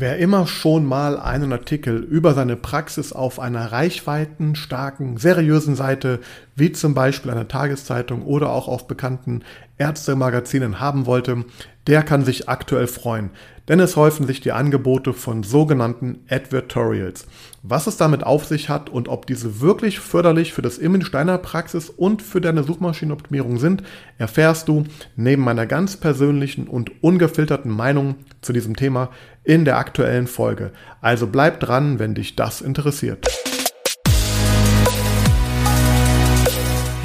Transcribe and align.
Wer 0.00 0.18
immer 0.18 0.46
schon 0.46 0.86
mal 0.86 1.18
einen 1.18 1.52
Artikel 1.52 1.96
über 2.04 2.32
seine 2.32 2.54
Praxis 2.54 3.12
auf 3.12 3.40
einer 3.40 3.72
reichweitenstarken, 3.72 5.16
seriösen 5.16 5.74
Seite, 5.74 6.20
wie 6.54 6.70
zum 6.70 6.94
Beispiel 6.94 7.32
einer 7.32 7.48
Tageszeitung 7.48 8.22
oder 8.22 8.50
auch 8.50 8.68
auf 8.68 8.86
bekannten 8.86 9.42
Ärztemagazinen 9.76 10.78
haben 10.78 11.06
wollte, 11.06 11.44
der 11.88 12.02
kann 12.02 12.24
sich 12.24 12.48
aktuell 12.48 12.86
freuen, 12.86 13.30
denn 13.66 13.80
es 13.80 13.96
häufen 13.96 14.26
sich 14.26 14.40
die 14.40 14.52
Angebote 14.52 15.14
von 15.14 15.42
sogenannten 15.42 16.20
Advertorials. 16.28 17.26
Was 17.62 17.86
es 17.86 17.96
damit 17.96 18.24
auf 18.24 18.44
sich 18.44 18.68
hat 18.68 18.90
und 18.90 19.08
ob 19.08 19.26
diese 19.26 19.60
wirklich 19.60 19.98
förderlich 19.98 20.52
für 20.52 20.62
das 20.62 20.78
Image 20.78 21.12
deiner 21.12 21.38
Praxis 21.38 21.88
und 21.88 22.22
für 22.22 22.40
deine 22.40 22.62
Suchmaschinenoptimierung 22.62 23.58
sind, 23.58 23.82
erfährst 24.18 24.68
du 24.68 24.84
neben 25.16 25.42
meiner 25.42 25.66
ganz 25.66 25.96
persönlichen 25.96 26.68
und 26.68 27.02
ungefilterten 27.02 27.72
Meinung 27.72 28.16
zu 28.42 28.52
diesem 28.52 28.76
Thema 28.76 29.10
in 29.42 29.64
der 29.64 29.78
aktuellen 29.78 30.26
Folge. 30.26 30.72
Also 31.00 31.26
bleib 31.26 31.58
dran, 31.60 31.98
wenn 31.98 32.14
dich 32.14 32.36
das 32.36 32.60
interessiert. 32.60 33.26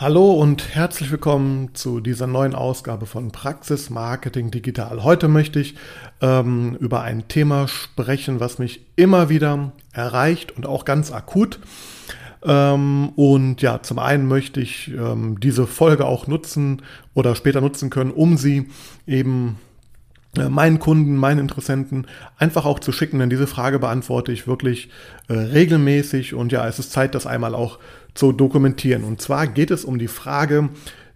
Hallo 0.00 0.32
und 0.32 0.74
herzlich 0.74 1.10
willkommen 1.10 1.74
zu 1.74 2.00
dieser 2.00 2.26
neuen 2.26 2.54
Ausgabe 2.54 3.04
von 3.04 3.32
Praxis 3.32 3.90
Marketing 3.90 4.50
Digital. 4.50 5.04
Heute 5.04 5.28
möchte 5.28 5.60
ich 5.60 5.74
ähm, 6.22 6.74
über 6.80 7.02
ein 7.02 7.28
Thema 7.28 7.68
sprechen, 7.68 8.40
was 8.40 8.58
mich 8.58 8.80
immer 8.96 9.28
wieder 9.28 9.72
erreicht 9.92 10.56
und 10.56 10.64
auch 10.64 10.86
ganz 10.86 11.12
akut. 11.12 11.60
Ähm, 12.42 13.10
und 13.10 13.60
ja, 13.60 13.82
zum 13.82 13.98
einen 13.98 14.26
möchte 14.26 14.62
ich 14.62 14.88
ähm, 14.88 15.38
diese 15.38 15.66
Folge 15.66 16.06
auch 16.06 16.26
nutzen 16.26 16.80
oder 17.12 17.34
später 17.34 17.60
nutzen 17.60 17.90
können, 17.90 18.10
um 18.10 18.38
sie 18.38 18.70
eben 19.06 19.58
äh, 20.38 20.48
meinen 20.48 20.78
Kunden, 20.78 21.16
meinen 21.16 21.40
Interessenten 21.40 22.06
einfach 22.38 22.64
auch 22.64 22.78
zu 22.78 22.92
schicken, 22.92 23.18
denn 23.18 23.28
diese 23.28 23.46
Frage 23.46 23.78
beantworte 23.78 24.32
ich 24.32 24.46
wirklich 24.46 24.88
äh, 25.28 25.34
regelmäßig 25.34 26.32
und 26.32 26.52
ja, 26.52 26.66
es 26.66 26.78
ist 26.78 26.90
Zeit, 26.90 27.14
das 27.14 27.26
einmal 27.26 27.54
auch 27.54 27.78
zu 28.14 28.32
dokumentieren. 28.32 29.04
Und 29.04 29.20
zwar 29.20 29.46
geht 29.46 29.70
es 29.70 29.84
um 29.84 29.98
die 29.98 30.08
Frage, 30.08 30.70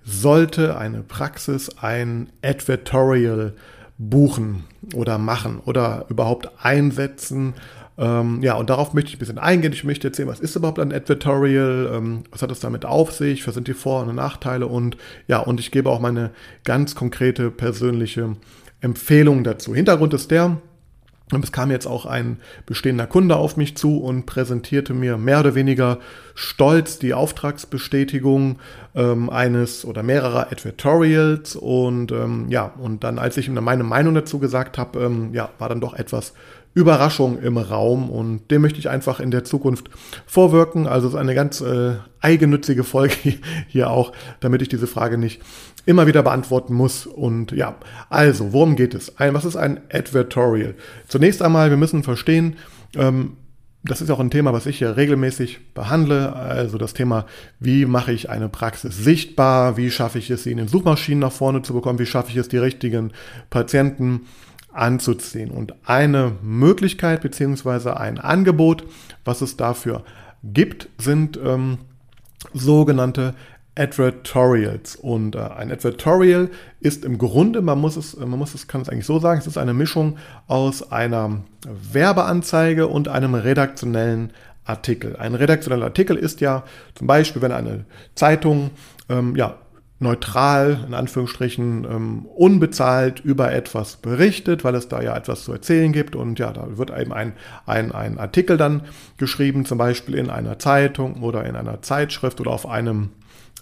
sollte 0.04 0.76
eine 0.76 1.02
Praxis 1.02 1.78
ein 1.78 2.28
Advertorial 2.42 3.54
buchen 3.98 4.64
oder 4.94 5.18
machen 5.18 5.60
oder 5.64 6.06
überhaupt 6.08 6.50
einsetzen? 6.62 7.54
Ähm, 7.96 8.42
ja, 8.42 8.54
und 8.54 8.70
darauf 8.70 8.92
möchte 8.92 9.10
ich 9.10 9.16
ein 9.16 9.20
bisschen 9.20 9.38
eingehen. 9.38 9.72
Ich 9.72 9.84
möchte 9.84 10.08
erzählen, 10.08 10.28
was 10.28 10.40
ist 10.40 10.56
überhaupt 10.56 10.80
ein 10.80 10.92
Advertorial, 10.92 11.90
ähm, 11.94 12.24
was 12.30 12.42
hat 12.42 12.50
es 12.50 12.60
damit 12.60 12.84
auf 12.84 13.12
sich, 13.12 13.46
was 13.46 13.54
sind 13.54 13.68
die 13.68 13.74
Vor- 13.74 14.04
und 14.04 14.14
Nachteile 14.14 14.66
und 14.66 14.96
ja, 15.28 15.38
und 15.38 15.60
ich 15.60 15.70
gebe 15.70 15.90
auch 15.90 16.00
meine 16.00 16.30
ganz 16.64 16.94
konkrete 16.94 17.50
persönliche 17.50 18.36
Empfehlung 18.80 19.44
dazu. 19.44 19.74
Hintergrund 19.74 20.12
ist 20.12 20.30
der, 20.30 20.58
es 21.42 21.50
kam 21.50 21.70
jetzt 21.70 21.86
auch 21.86 22.06
ein 22.06 22.36
bestehender 22.66 23.06
Kunde 23.06 23.36
auf 23.36 23.56
mich 23.56 23.76
zu 23.76 23.98
und 23.98 24.26
präsentierte 24.26 24.94
mir 24.94 25.16
mehr 25.16 25.40
oder 25.40 25.54
weniger 25.54 25.98
stolz 26.34 26.98
die 26.98 27.14
Auftragsbestätigung 27.14 28.58
ähm, 28.94 29.30
eines 29.30 29.84
oder 29.84 30.02
mehrerer 30.02 30.52
Advertorials. 30.52 31.56
Und 31.56 32.12
ähm, 32.12 32.46
ja, 32.50 32.72
und 32.78 33.02
dann, 33.02 33.18
als 33.18 33.36
ich 33.36 33.48
ihm 33.48 33.54
meine 33.54 33.84
Meinung 33.84 34.14
dazu 34.14 34.38
gesagt 34.38 34.78
habe, 34.78 35.00
ähm, 35.00 35.32
ja, 35.32 35.48
war 35.58 35.68
dann 35.68 35.80
doch 35.80 35.94
etwas 35.94 36.34
Überraschung 36.74 37.40
im 37.40 37.56
Raum 37.56 38.10
und 38.10 38.50
dem 38.50 38.62
möchte 38.62 38.80
ich 38.80 38.90
einfach 38.90 39.20
in 39.20 39.30
der 39.30 39.44
Zukunft 39.44 39.90
vorwirken. 40.26 40.88
Also 40.88 41.06
es 41.06 41.14
ist 41.14 41.20
eine 41.20 41.34
ganz 41.34 41.60
äh, 41.60 41.94
eigennützige 42.20 42.82
Folge 42.82 43.14
hier 43.68 43.90
auch, 43.90 44.12
damit 44.40 44.60
ich 44.60 44.68
diese 44.68 44.88
Frage 44.88 45.16
nicht 45.16 45.40
immer 45.86 46.06
wieder 46.06 46.22
beantworten 46.22 46.74
muss. 46.74 47.06
Und 47.06 47.52
ja, 47.52 47.76
also, 48.08 48.52
worum 48.52 48.76
geht 48.76 48.94
es? 48.94 49.18
Ein, 49.18 49.34
was 49.34 49.44
ist 49.44 49.56
ein 49.56 49.80
Advertorial? 49.92 50.74
Zunächst 51.08 51.42
einmal, 51.42 51.70
wir 51.70 51.76
müssen 51.76 52.02
verstehen, 52.02 52.56
ähm, 52.96 53.36
das 53.86 54.00
ist 54.00 54.10
auch 54.10 54.18
ein 54.18 54.30
Thema, 54.30 54.54
was 54.54 54.64
ich 54.64 54.78
hier 54.78 54.96
regelmäßig 54.96 55.74
behandle. 55.74 56.32
Also 56.34 56.78
das 56.78 56.94
Thema, 56.94 57.26
wie 57.60 57.84
mache 57.84 58.12
ich 58.12 58.30
eine 58.30 58.48
Praxis 58.48 58.96
sichtbar? 58.96 59.76
Wie 59.76 59.90
schaffe 59.90 60.18
ich 60.18 60.30
es, 60.30 60.44
sie 60.44 60.52
in 60.52 60.56
den 60.56 60.68
Suchmaschinen 60.68 61.20
nach 61.20 61.32
vorne 61.32 61.60
zu 61.60 61.74
bekommen? 61.74 61.98
Wie 61.98 62.06
schaffe 62.06 62.30
ich 62.30 62.38
es, 62.38 62.48
die 62.48 62.56
richtigen 62.56 63.12
Patienten 63.50 64.22
anzuziehen? 64.72 65.50
Und 65.50 65.74
eine 65.84 66.32
Möglichkeit 66.42 67.20
beziehungsweise 67.20 67.98
ein 68.00 68.18
Angebot, 68.18 68.84
was 69.22 69.42
es 69.42 69.58
dafür 69.58 70.02
gibt, 70.42 70.88
sind 70.96 71.38
ähm, 71.44 71.76
sogenannte 72.54 73.34
Advertorials. 73.76 74.96
Und 74.96 75.34
äh, 75.34 75.40
ein 75.40 75.72
Advertorial 75.72 76.50
ist 76.80 77.04
im 77.04 77.18
Grunde, 77.18 77.60
man 77.62 77.80
muss 77.80 77.96
es, 77.96 78.16
man 78.16 78.38
muss 78.38 78.54
es, 78.54 78.66
kann 78.68 78.82
es 78.82 78.88
eigentlich 78.88 79.06
so 79.06 79.18
sagen, 79.18 79.40
es 79.40 79.46
ist 79.46 79.58
eine 79.58 79.74
Mischung 79.74 80.18
aus 80.46 80.92
einer 80.92 81.40
Werbeanzeige 81.66 82.86
und 82.86 83.08
einem 83.08 83.34
redaktionellen 83.34 84.32
Artikel. 84.64 85.16
Ein 85.16 85.34
redaktioneller 85.34 85.86
Artikel 85.86 86.16
ist 86.16 86.40
ja 86.40 86.64
zum 86.94 87.06
Beispiel, 87.06 87.42
wenn 87.42 87.52
eine 87.52 87.84
Zeitung 88.14 88.70
ähm, 89.08 89.36
ja, 89.36 89.56
neutral, 89.98 90.84
in 90.86 90.94
Anführungsstrichen, 90.94 91.84
ähm, 91.84 92.26
unbezahlt 92.26 93.20
über 93.20 93.52
etwas 93.52 93.96
berichtet, 93.96 94.64
weil 94.64 94.74
es 94.74 94.88
da 94.88 95.02
ja 95.02 95.16
etwas 95.16 95.44
zu 95.44 95.52
erzählen 95.52 95.92
gibt. 95.92 96.16
Und 96.16 96.38
ja, 96.38 96.52
da 96.52 96.76
wird 96.76 96.96
eben 96.96 97.12
ein, 97.12 97.32
ein, 97.66 97.92
ein 97.92 98.18
Artikel 98.18 98.56
dann 98.56 98.82
geschrieben, 99.18 99.64
zum 99.64 99.78
Beispiel 99.78 100.14
in 100.14 100.30
einer 100.30 100.58
Zeitung 100.58 101.22
oder 101.22 101.44
in 101.44 101.56
einer 101.56 101.82
Zeitschrift 101.82 102.40
oder 102.40 102.50
auf 102.52 102.68
einem 102.68 103.10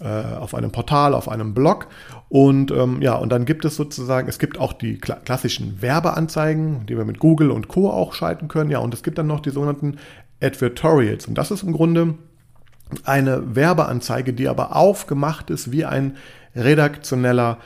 auf 0.09 0.55
einem 0.55 0.73
Portal, 0.73 1.15
auf 1.15 1.29
einem 1.29 1.55
Blog. 1.55 1.89
Und 2.29 2.71
ähm, 2.71 3.03
ja, 3.03 3.15
und 3.15 3.31
dann 3.31 3.45
gibt 3.45 3.65
es 3.65 3.77
sozusagen, 3.77 4.29
es 4.29 4.39
gibt 4.39 4.59
auch 4.59 4.73
die 4.73 4.99
kla 4.99 5.17
klassischen 5.17 5.81
Werbeanzeigen, 5.83 6.87
die 6.87 6.97
wir 6.97 7.05
mit 7.05 7.19
Google 7.19 7.51
und 7.51 7.69
Co. 7.69 7.91
auch 7.91 8.15
schalten 8.15 8.49
können. 8.49 8.71
Ja, 8.71 8.79
und 8.79 8.95
es 8.95 9.03
gibt 9.03 9.19
dann 9.19 9.27
noch 9.27 9.41
die 9.41 9.51
sogenannten 9.51 9.99
Advertorials. 10.43 11.27
Und 11.27 11.37
das 11.37 11.51
ist 11.51 11.63
im 11.63 11.73
Grunde 11.73 12.15
eine 13.05 13.55
Werbeanzeige, 13.55 14.33
die 14.33 14.49
aber 14.49 14.77
aufgemacht 14.77 15.51
ist 15.51 15.73
wie 15.73 15.85
ein 15.85 16.17
redaktioneller 16.55 17.59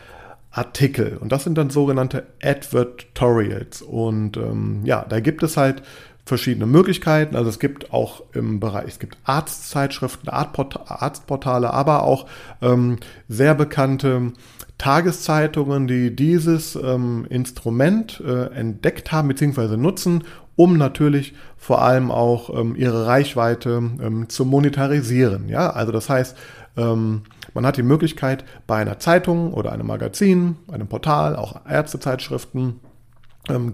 Artikel. 0.50 1.18
Und 1.18 1.32
das 1.32 1.44
sind 1.44 1.58
dann 1.58 1.70
sogenannte 1.70 2.26
Advertorials. 2.42 3.82
Und 3.82 4.36
ähm, 4.36 4.82
ja, 4.84 5.04
da 5.08 5.20
gibt 5.20 5.42
es 5.42 5.56
halt 5.56 5.82
verschiedene 6.26 6.66
Möglichkeiten. 6.66 7.36
Also 7.36 7.48
es 7.48 7.60
gibt 7.60 7.92
auch 7.92 8.22
im 8.34 8.58
Bereich, 8.58 8.88
es 8.88 8.98
gibt 8.98 9.16
Arztzeitschriften, 9.24 10.28
Arztportale, 10.28 11.72
aber 11.72 12.02
auch 12.02 12.26
ähm, 12.60 12.98
sehr 13.28 13.54
bekannte 13.54 14.32
Tageszeitungen, 14.76 15.86
die 15.86 16.14
dieses 16.14 16.74
ähm, 16.74 17.26
Instrument 17.30 18.20
äh, 18.26 18.46
entdeckt 18.46 19.12
haben 19.12 19.28
bzw. 19.28 19.76
nutzen, 19.76 20.24
um 20.56 20.76
natürlich 20.76 21.34
vor 21.56 21.80
allem 21.80 22.10
auch 22.10 22.50
ähm, 22.58 22.74
ihre 22.74 23.06
Reichweite 23.06 23.82
ähm, 24.02 24.28
zu 24.28 24.44
monetarisieren. 24.44 25.48
Ja, 25.48 25.70
also 25.70 25.92
das 25.92 26.10
heißt, 26.10 26.36
ähm, 26.76 27.22
man 27.54 27.64
hat 27.64 27.76
die 27.76 27.84
Möglichkeit 27.84 28.44
bei 28.66 28.76
einer 28.76 28.98
Zeitung 28.98 29.54
oder 29.54 29.72
einem 29.72 29.86
Magazin, 29.86 30.56
einem 30.66 30.88
Portal, 30.88 31.36
auch 31.36 31.60
Ärztezeitschriften, 31.68 32.80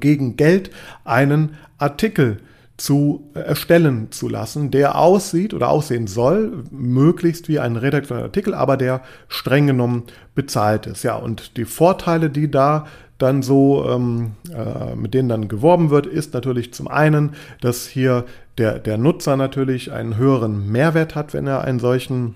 gegen 0.01 0.37
Geld 0.37 0.71
einen 1.05 1.57
Artikel 1.79 2.39
zu 2.77 3.31
erstellen 3.35 4.11
zu 4.11 4.29
lassen, 4.29 4.71
der 4.71 4.99
aussieht 4.99 5.55
oder 5.55 5.69
aussehen 5.69 6.07
soll, 6.07 6.65
möglichst 6.71 7.49
wie 7.49 7.61
ein 7.61 7.77
redaktioneller 7.77 8.27
Artikel, 8.27 8.55
aber 8.55 8.77
der 8.77 9.03
streng 9.29 9.67
genommen 9.67 10.05
bezahlt 10.35 10.87
ist. 10.87 11.03
Ja, 11.05 11.17
und 11.17 11.57
die 11.57 11.65
Vorteile, 11.65 12.29
die 12.31 12.51
da 12.51 12.87
dann 13.19 13.43
so, 13.43 13.89
ähm, 13.89 14.33
äh, 14.53 14.97
mit 14.97 15.15
denen 15.15 15.29
dann 15.29 15.47
geworben 15.47 15.91
wird, 15.91 16.07
ist 16.07 16.35
natürlich 16.35 16.75
zum 16.75 16.89
einen, 16.89 17.35
dass 17.61 17.87
hier 17.87 18.25
der, 18.59 18.81
der 18.81 18.99
Nutzer 18.99 19.37
natürlich 19.37 19.93
einen 19.93 20.17
höheren 20.17 20.71
Mehrwert 20.71 21.15
hat, 21.15 21.33
wenn 21.33 21.47
er 21.47 21.63
einen 21.63 21.79
solchen 21.79 22.35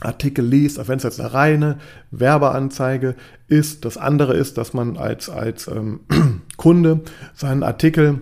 Artikel 0.00 0.44
liest, 0.44 0.80
auch 0.80 0.88
wenn 0.88 0.96
es 0.96 1.04
jetzt 1.04 1.20
eine 1.20 1.32
reine 1.32 1.78
Werbeanzeige 2.10 3.14
ist. 3.48 3.84
Das 3.84 3.96
andere 3.98 4.34
ist, 4.34 4.58
dass 4.58 4.72
man 4.72 4.96
als, 4.96 5.28
als 5.28 5.68
ähm, 5.68 6.00
Kunde 6.60 7.00
seinen 7.34 7.62
Artikel 7.62 8.20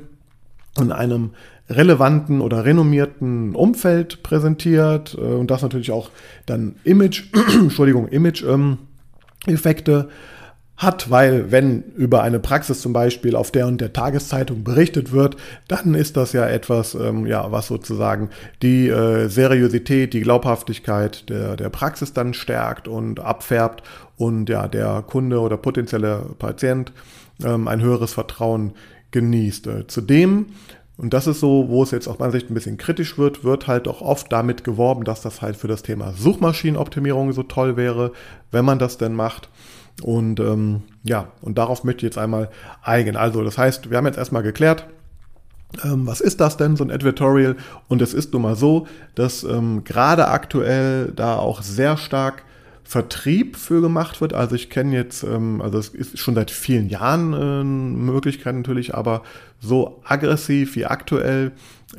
in 0.80 0.92
einem 0.92 1.30
relevanten 1.68 2.40
oder 2.40 2.64
renommierten 2.64 3.56
Umfeld 3.56 4.22
präsentiert 4.22 5.18
äh, 5.18 5.22
und 5.22 5.50
das 5.50 5.62
natürlich 5.62 5.90
auch 5.90 6.10
dann 6.46 6.76
Image, 6.84 7.24
Entschuldigung, 7.52 8.06
Image-Effekte 8.06 10.08
hat, 10.76 11.10
weil 11.10 11.50
wenn 11.50 11.82
über 11.96 12.22
eine 12.22 12.38
Praxis 12.38 12.80
zum 12.80 12.92
Beispiel 12.92 13.34
auf 13.34 13.50
der 13.50 13.66
und 13.66 13.80
der 13.80 13.92
Tageszeitung 13.92 14.62
berichtet 14.62 15.10
wird, 15.10 15.36
dann 15.66 15.94
ist 15.94 16.16
das 16.16 16.32
ja 16.32 16.46
etwas, 16.46 16.94
ähm, 16.94 17.26
ja, 17.26 17.50
was 17.50 17.66
sozusagen 17.66 18.30
die 18.62 18.86
äh, 18.86 19.26
Seriosität, 19.26 20.14
die 20.14 20.20
Glaubhaftigkeit 20.20 21.28
der, 21.28 21.56
der 21.56 21.70
Praxis 21.70 22.12
dann 22.12 22.34
stärkt 22.34 22.86
und 22.86 23.18
abfärbt 23.18 23.82
und 24.16 24.48
ja, 24.48 24.68
der 24.68 25.02
Kunde 25.04 25.40
oder 25.40 25.56
potenzielle 25.56 26.24
Patient 26.38 26.92
ähm, 27.44 27.68
ein 27.68 27.80
höheres 27.80 28.12
Vertrauen 28.12 28.72
genießt. 29.10 29.66
Äh, 29.66 29.86
zudem 29.86 30.46
und 30.98 31.14
das 31.14 31.28
ist 31.28 31.38
so, 31.38 31.68
wo 31.68 31.84
es 31.84 31.92
jetzt 31.92 32.08
aus 32.08 32.18
meiner 32.18 32.32
Sicht 32.32 32.50
ein 32.50 32.54
bisschen 32.54 32.76
kritisch 32.76 33.18
wird, 33.18 33.44
wird 33.44 33.68
halt 33.68 33.86
auch 33.86 34.02
oft 34.02 34.32
damit 34.32 34.64
geworben, 34.64 35.04
dass 35.04 35.22
das 35.22 35.40
halt 35.40 35.56
für 35.56 35.68
das 35.68 35.82
Thema 35.84 36.12
Suchmaschinenoptimierung 36.12 37.32
so 37.32 37.44
toll 37.44 37.76
wäre, 37.76 38.10
wenn 38.50 38.64
man 38.64 38.80
das 38.80 38.98
denn 38.98 39.14
macht. 39.14 39.48
Und 40.02 40.40
ähm, 40.40 40.82
ja, 41.04 41.28
und 41.40 41.56
darauf 41.56 41.84
möchte 41.84 41.98
ich 42.00 42.10
jetzt 42.10 42.18
einmal 42.18 42.50
eingehen. 42.82 43.16
Also, 43.16 43.44
das 43.44 43.56
heißt, 43.56 43.90
wir 43.90 43.96
haben 43.96 44.06
jetzt 44.06 44.18
erstmal 44.18 44.42
geklärt, 44.42 44.88
ähm, 45.84 46.04
was 46.04 46.20
ist 46.20 46.40
das 46.40 46.56
denn, 46.56 46.74
so 46.74 46.82
ein 46.82 46.90
Advertorial? 46.90 47.56
Und 47.86 48.02
es 48.02 48.12
ist 48.12 48.32
nun 48.32 48.42
mal 48.42 48.56
so, 48.56 48.88
dass 49.14 49.44
ähm, 49.44 49.84
gerade 49.84 50.26
aktuell 50.26 51.12
da 51.14 51.36
auch 51.36 51.62
sehr 51.62 51.96
stark 51.96 52.42
Vertrieb 52.88 53.56
für 53.58 53.82
gemacht 53.82 54.22
wird. 54.22 54.32
Also 54.32 54.54
ich 54.54 54.70
kenne 54.70 54.96
jetzt, 54.96 55.22
ähm, 55.22 55.60
also 55.60 55.78
es 55.78 55.90
ist 55.90 56.18
schon 56.18 56.34
seit 56.34 56.50
vielen 56.50 56.88
Jahren 56.88 57.34
äh, 57.34 57.62
Möglichkeit 57.62 58.54
natürlich, 58.54 58.94
aber 58.94 59.24
so 59.60 60.00
aggressiv 60.04 60.74
wie 60.74 60.86
aktuell 60.86 61.52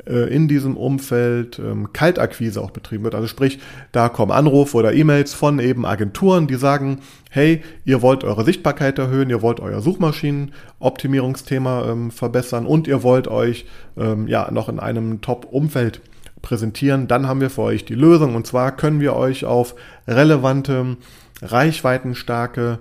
äh, 0.04 0.34
in 0.34 0.48
diesem 0.48 0.76
Umfeld 0.76 1.60
ähm, 1.60 1.92
Kaltakquise 1.92 2.60
auch 2.60 2.72
betrieben 2.72 3.04
wird. 3.04 3.14
Also 3.14 3.28
sprich, 3.28 3.60
da 3.92 4.08
kommen 4.08 4.32
Anrufe 4.32 4.76
oder 4.76 4.92
E-Mails 4.92 5.32
von 5.32 5.60
eben 5.60 5.86
Agenturen, 5.86 6.48
die 6.48 6.56
sagen, 6.56 6.98
hey, 7.30 7.62
ihr 7.84 8.02
wollt 8.02 8.24
eure 8.24 8.44
Sichtbarkeit 8.44 8.98
erhöhen, 8.98 9.30
ihr 9.30 9.42
wollt 9.42 9.60
euer 9.60 9.82
Suchmaschinenoptimierungsthema 9.82 11.88
ähm, 11.88 12.10
verbessern 12.10 12.66
und 12.66 12.88
ihr 12.88 13.04
wollt 13.04 13.28
euch 13.28 13.64
ähm, 13.96 14.26
ja 14.26 14.50
noch 14.50 14.68
in 14.68 14.80
einem 14.80 15.20
Top-Umfeld 15.20 16.00
präsentieren, 16.42 17.08
dann 17.08 17.26
haben 17.26 17.40
wir 17.40 17.50
für 17.50 17.62
euch 17.62 17.84
die 17.84 17.94
Lösung. 17.94 18.34
Und 18.34 18.46
zwar 18.46 18.72
können 18.76 19.00
wir 19.00 19.14
euch 19.14 19.44
auf 19.44 19.74
relevante, 20.06 20.96
reichweitenstarke 21.42 22.78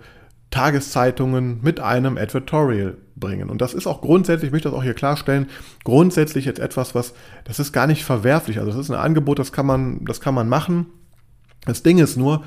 Tageszeitungen 0.51 1.59
mit 1.61 1.79
einem 1.79 2.17
Advertorial 2.17 2.97
bringen. 3.15 3.49
Und 3.49 3.61
das 3.61 3.73
ist 3.73 3.85
auch 3.85 4.01
grundsätzlich, 4.01 4.47
ich 4.47 4.51
möchte 4.51 4.69
das 4.69 4.77
auch 4.77 4.83
hier 4.83 4.93
klarstellen, 4.93 5.47
grundsätzlich 5.83 6.45
jetzt 6.45 6.59
etwas, 6.59 6.95
was, 6.95 7.13
das 7.43 7.59
ist 7.59 7.71
gar 7.71 7.87
nicht 7.87 8.03
verwerflich. 8.03 8.59
Also 8.59 8.71
das 8.71 8.79
ist 8.79 8.89
ein 8.89 8.99
Angebot, 8.99 9.39
das 9.39 9.51
kann 9.51 9.65
man, 9.65 10.05
das 10.05 10.21
kann 10.21 10.33
man 10.33 10.49
machen. 10.49 10.87
Das 11.65 11.83
Ding 11.83 11.99
ist 11.99 12.17
nur, 12.17 12.43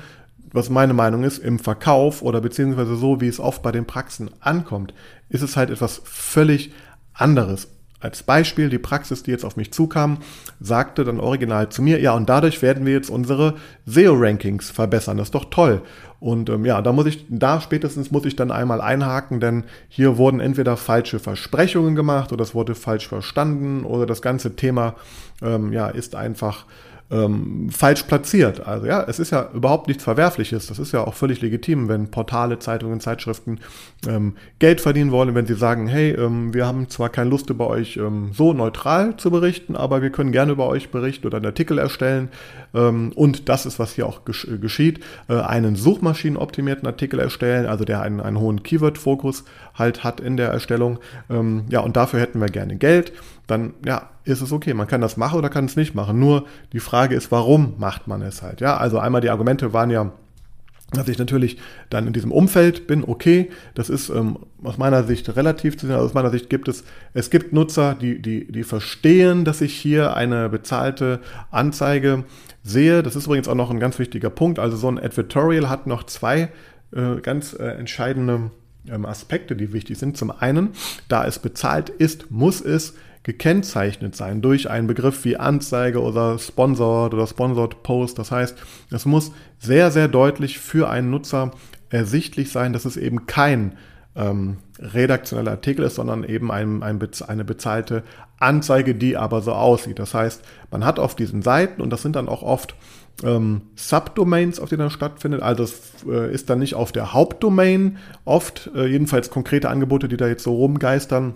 was 0.51 0.69
meine 0.69 0.93
Meinung 0.93 1.23
ist, 1.23 1.39
im 1.39 1.59
Verkauf 1.59 2.21
oder 2.21 2.41
beziehungsweise 2.41 2.95
so, 2.95 3.21
wie 3.21 3.27
es 3.27 3.39
oft 3.39 3.61
bei 3.61 3.71
den 3.71 3.85
Praxen 3.85 4.29
ankommt, 4.39 4.93
ist 5.29 5.41
es 5.41 5.55
halt 5.55 5.69
etwas 5.69 6.01
völlig 6.03 6.73
anderes. 7.13 7.69
Als 8.03 8.21
Beispiel, 8.21 8.67
die 8.67 8.79
Praxis, 8.79 9.23
die 9.23 9.31
jetzt 9.31 9.45
auf 9.45 9.55
mich 9.55 9.71
zukam, 9.71 10.17
sagte 10.59 11.05
dann 11.05 11.21
original 11.21 11.69
zu 11.69 11.81
mir, 11.81 12.01
ja, 12.01 12.13
und 12.13 12.27
dadurch 12.27 12.61
werden 12.61 12.85
wir 12.85 12.91
jetzt 12.91 13.09
unsere 13.09 13.55
SEO-Rankings 13.85 14.71
verbessern. 14.71 15.15
Das 15.15 15.27
ist 15.27 15.35
doch 15.35 15.45
toll. 15.45 15.81
Und 16.19 16.49
ähm, 16.49 16.65
ja, 16.65 16.81
da 16.81 16.91
muss 16.91 17.05
ich, 17.05 17.25
da 17.29 17.61
spätestens 17.61 18.11
muss 18.11 18.25
ich 18.25 18.35
dann 18.35 18.51
einmal 18.51 18.81
einhaken, 18.81 19.39
denn 19.39 19.63
hier 19.87 20.17
wurden 20.17 20.41
entweder 20.41 20.75
falsche 20.75 21.17
Versprechungen 21.19 21.95
gemacht 21.95 22.33
oder 22.33 22.43
es 22.43 22.53
wurde 22.53 22.75
falsch 22.75 23.07
verstanden 23.07 23.85
oder 23.85 24.05
das 24.05 24.21
ganze 24.21 24.57
Thema 24.57 24.95
ähm, 25.41 25.71
ja, 25.71 25.87
ist 25.87 26.13
einfach 26.13 26.65
ähm, 27.13 27.69
falsch 27.69 28.03
platziert. 28.03 28.65
Also 28.65 28.87
ja, 28.87 29.03
es 29.07 29.19
ist 29.19 29.31
ja 29.31 29.49
überhaupt 29.53 29.87
nichts 29.87 30.03
Verwerfliches. 30.03 30.67
Das 30.67 30.79
ist 30.79 30.91
ja 30.93 31.05
auch 31.05 31.13
völlig 31.13 31.41
legitim, 31.41 31.87
wenn 31.87 32.09
Portale, 32.09 32.57
Zeitungen, 32.57 32.99
Zeitschriften 32.99 33.59
ähm, 34.07 34.35
Geld 34.57 34.81
verdienen 34.81 35.11
wollen, 35.11 35.35
wenn 35.35 35.45
sie 35.45 35.53
sagen, 35.53 35.87
hey, 35.87 36.11
ähm, 36.11 36.53
wir 36.53 36.65
haben 36.65 36.89
zwar 36.89 37.09
keine 37.09 37.29
Lust 37.29 37.51
über 37.51 37.67
euch 37.67 37.97
ähm, 37.97 38.31
so 38.33 38.53
neutral 38.53 39.15
zu 39.17 39.29
berichten, 39.29 39.75
aber 39.75 40.01
wir 40.01 40.09
können 40.09 40.31
gerne 40.31 40.53
über 40.53 40.67
euch 40.67 40.89
berichten 40.89 41.27
oder 41.27 41.37
einen 41.37 41.45
Artikel 41.45 41.77
erstellen. 41.77 42.29
Ähm, 42.73 43.11
und 43.15 43.47
das 43.47 43.67
ist, 43.67 43.77
was 43.77 43.93
hier 43.93 44.07
auch 44.07 44.25
gesch 44.25 44.47
geschieht, 44.59 44.99
äh, 45.29 45.35
einen 45.35 45.75
suchmaschinenoptimierten 45.75 46.87
Artikel 46.87 47.19
erstellen, 47.19 47.67
also 47.67 47.85
der 47.85 48.01
einen, 48.01 48.21
einen 48.21 48.39
hohen 48.39 48.63
Keyword-Fokus 48.63 49.43
halt 49.75 50.03
hat 50.03 50.19
in 50.19 50.35
der 50.37 50.49
Erstellung. 50.49 50.99
Ähm, 51.29 51.65
ja, 51.69 51.81
und 51.81 51.95
dafür 51.95 52.19
hätten 52.19 52.39
wir 52.39 52.47
gerne 52.47 52.75
Geld. 52.75 53.13
Dann, 53.47 53.73
ja, 53.85 54.09
ist 54.23 54.41
es 54.41 54.51
okay. 54.51 54.73
Man 54.73 54.87
kann 54.87 55.01
das 55.01 55.17
machen 55.17 55.37
oder 55.37 55.49
kann 55.49 55.65
es 55.65 55.75
nicht 55.75 55.95
machen. 55.95 56.19
Nur 56.19 56.45
die 56.71 56.79
Frage 56.79 57.15
ist, 57.15 57.31
warum 57.31 57.73
macht 57.77 58.07
man 58.07 58.21
es 58.21 58.41
halt? 58.41 58.61
Ja, 58.61 58.77
also 58.77 58.99
einmal 58.99 59.21
die 59.21 59.29
Argumente 59.29 59.73
waren 59.73 59.89
ja, 59.89 60.11
dass 60.91 61.07
ich 61.07 61.17
natürlich 61.17 61.57
dann 61.89 62.07
in 62.07 62.13
diesem 62.13 62.31
Umfeld 62.31 62.87
bin, 62.87 63.03
okay, 63.03 63.49
das 63.73 63.89
ist 63.89 64.09
ähm, 64.09 64.37
aus 64.63 64.77
meiner 64.77 65.03
Sicht 65.03 65.35
relativ 65.35 65.77
zu 65.77 65.87
sehen. 65.87 65.95
Also 65.95 66.05
aus 66.07 66.13
meiner 66.13 66.29
Sicht 66.29 66.49
gibt 66.49 66.67
es, 66.67 66.83
es 67.13 67.29
gibt 67.29 67.51
Nutzer, 67.51 67.95
die, 67.95 68.21
die, 68.21 68.49
die 68.51 68.63
verstehen, 68.63 69.43
dass 69.43 69.61
ich 69.61 69.73
hier 69.73 70.15
eine 70.15 70.49
bezahlte 70.49 71.19
Anzeige 71.51 72.23
sehe. 72.63 73.03
Das 73.03 73.15
ist 73.15 73.25
übrigens 73.25 73.47
auch 73.47 73.55
noch 73.55 73.71
ein 73.71 73.79
ganz 73.79 73.99
wichtiger 73.99 74.29
Punkt. 74.29 74.59
Also 74.59 74.77
so 74.77 74.87
ein 74.87 74.99
Advertorial 74.99 75.69
hat 75.69 75.87
noch 75.87 76.03
zwei 76.03 76.49
äh, 76.95 77.19
ganz 77.21 77.53
äh, 77.53 77.65
entscheidende 77.65 78.51
ähm, 78.87 79.05
Aspekte, 79.05 79.55
die 79.55 79.73
wichtig 79.73 79.97
sind. 79.97 80.17
Zum 80.17 80.31
einen, 80.31 80.69
da 81.07 81.25
es 81.25 81.39
bezahlt 81.39 81.89
ist, 81.89 82.31
muss 82.31 82.61
es 82.61 82.93
gekennzeichnet 83.23 84.15
sein 84.15 84.41
durch 84.41 84.69
einen 84.69 84.87
Begriff 84.87 85.23
wie 85.25 85.37
Anzeige 85.37 86.01
oder 86.01 86.37
Sponsored 86.37 87.13
oder 87.13 87.25
Sponsored 87.25 87.81
Post. 87.83 88.19
Das 88.19 88.31
heißt, 88.31 88.57
es 88.91 89.05
muss 89.05 89.31
sehr, 89.59 89.91
sehr 89.91 90.07
deutlich 90.07 90.59
für 90.59 90.89
einen 90.89 91.09
Nutzer 91.09 91.51
ersichtlich 91.89 92.51
sein, 92.51 92.73
dass 92.73 92.85
es 92.85 92.97
eben 92.97 93.25
kein 93.25 93.77
ähm, 94.15 94.57
redaktioneller 94.79 95.51
Artikel 95.51 95.85
ist, 95.85 95.95
sondern 95.95 96.23
eben 96.23 96.51
ein, 96.51 96.83
ein, 96.83 96.99
eine 97.27 97.45
bezahlte 97.45 98.03
Anzeige, 98.39 98.93
die 98.93 99.17
aber 99.17 99.41
so 99.41 99.53
aussieht. 99.53 99.99
Das 99.99 100.13
heißt, 100.13 100.43
man 100.69 100.85
hat 100.85 100.99
auf 100.99 101.15
diesen 101.15 101.41
Seiten, 101.41 101.81
und 101.81 101.89
das 101.89 102.01
sind 102.01 102.15
dann 102.15 102.27
auch 102.27 102.43
oft 102.43 102.75
ähm, 103.23 103.61
Subdomains, 103.75 104.59
auf 104.59 104.69
denen 104.69 104.81
er 104.81 104.89
stattfindet. 104.89 105.41
Also 105.41 105.63
es 105.63 105.81
äh, 106.07 106.33
ist 106.33 106.49
dann 106.49 106.59
nicht 106.59 106.75
auf 106.75 106.91
der 106.91 107.13
Hauptdomain 107.13 107.97
oft, 108.25 108.69
äh, 108.75 108.85
jedenfalls 108.85 109.29
konkrete 109.29 109.69
Angebote, 109.69 110.07
die 110.07 110.17
da 110.17 110.27
jetzt 110.27 110.43
so 110.43 110.55
rumgeistern. 110.55 111.35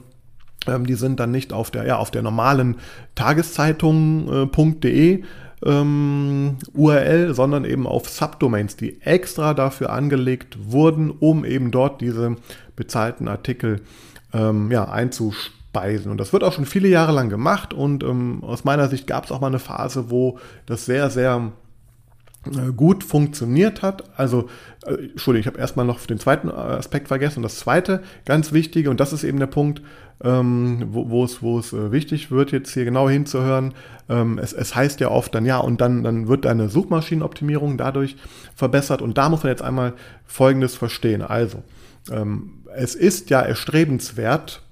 Ähm, 0.70 0.86
die 0.86 0.96
sind 0.96 1.20
dann 1.20 1.32
nicht 1.32 1.54
auf 1.54 1.72
der, 1.72 1.86
ja, 1.86 1.98
auf 1.98 2.12
der 2.12 2.22
normalen 2.22 2.78
Tageszeitung.de 3.16 5.14
äh, 5.14 5.24
ähm, 5.66 6.58
URL, 6.74 7.34
sondern 7.34 7.66
eben 7.66 7.88
auf 7.88 8.10
Subdomains, 8.10 8.76
die 8.76 9.02
extra 9.02 9.54
dafür 9.54 9.92
angelegt 9.92 10.58
wurden, 10.62 11.10
um 11.10 11.46
eben 11.46 11.72
dort 11.72 12.02
diese 12.02 12.36
bezahlten 12.76 13.28
Artikel 13.28 13.82
ähm, 14.34 14.72
ja, 14.72 14.86
einzuspeisen. 14.86 16.12
Und 16.12 16.20
das 16.20 16.32
wird 16.32 16.44
auch 16.44 16.54
schon 16.54 16.66
viele 16.66 16.88
Jahre 16.88 17.12
lang 17.12 17.30
gemacht 17.30 17.74
und 17.74 18.04
ähm, 18.04 18.44
aus 18.44 18.66
meiner 18.66 18.88
Sicht 18.88 19.08
gab 19.08 19.26
es 19.26 19.32
auch 19.32 19.42
mal 19.42 19.48
eine 19.48 19.60
Phase, 19.60 20.12
wo 20.12 20.38
das 20.66 20.86
sehr, 20.86 21.10
sehr 21.10 21.52
gut 22.76 23.04
funktioniert 23.04 23.82
hat. 23.82 24.04
Also, 24.18 24.48
äh, 24.86 24.94
Entschuldigung, 24.94 25.42
ich 25.42 25.48
habe 25.48 25.60
erstmal 25.60 25.86
noch 25.86 26.06
den 26.06 26.20
zweiten 26.20 26.50
Aspekt 26.50 27.08
vergessen. 27.08 27.40
Und 27.40 27.44
das 27.44 27.60
zweite, 27.60 28.04
ganz 28.26 28.52
wichtige, 28.52 28.90
und 28.90 29.00
das 29.00 29.14
ist 29.14 29.24
eben 29.24 29.40
der 29.40 29.48
Punkt, 29.48 29.82
ähm, 30.24 30.88
wo, 30.90 31.10
wo, 31.10 31.24
es, 31.24 31.42
wo 31.42 31.60
es 31.60 31.74
äh, 31.74 31.92
wichtig 31.92 32.32
wird, 32.32 32.52
jetzt 32.52 32.74
hier 32.74 32.86
genau 32.86 33.10
hinzuhören. 33.10 33.74
Ähm, 34.10 34.40
es, 34.40 34.54
es 34.54 34.76
heißt 34.76 35.00
ja 35.00 35.10
oft 35.10 35.34
dann, 35.36 35.46
ja, 35.46 35.58
und 35.58 35.82
dann, 35.82 36.04
dann 36.04 36.28
wird 36.28 36.46
deine 36.46 36.70
Suchmaschinenoptimierung 36.70 37.78
dadurch 37.78 38.16
verbessert. 38.56 39.02
Und 39.02 39.18
da 39.18 39.30
muss 39.30 39.44
man 39.44 39.52
jetzt 39.52 39.62
einmal 39.62 39.94
Folgendes 40.26 40.76
verstehen. 40.76 41.22
Also, 41.22 41.64
ähm, 42.12 42.64
es 42.76 42.96
ist 42.96 43.30
ja 43.30 43.42
erstrebenswert, 43.42 44.64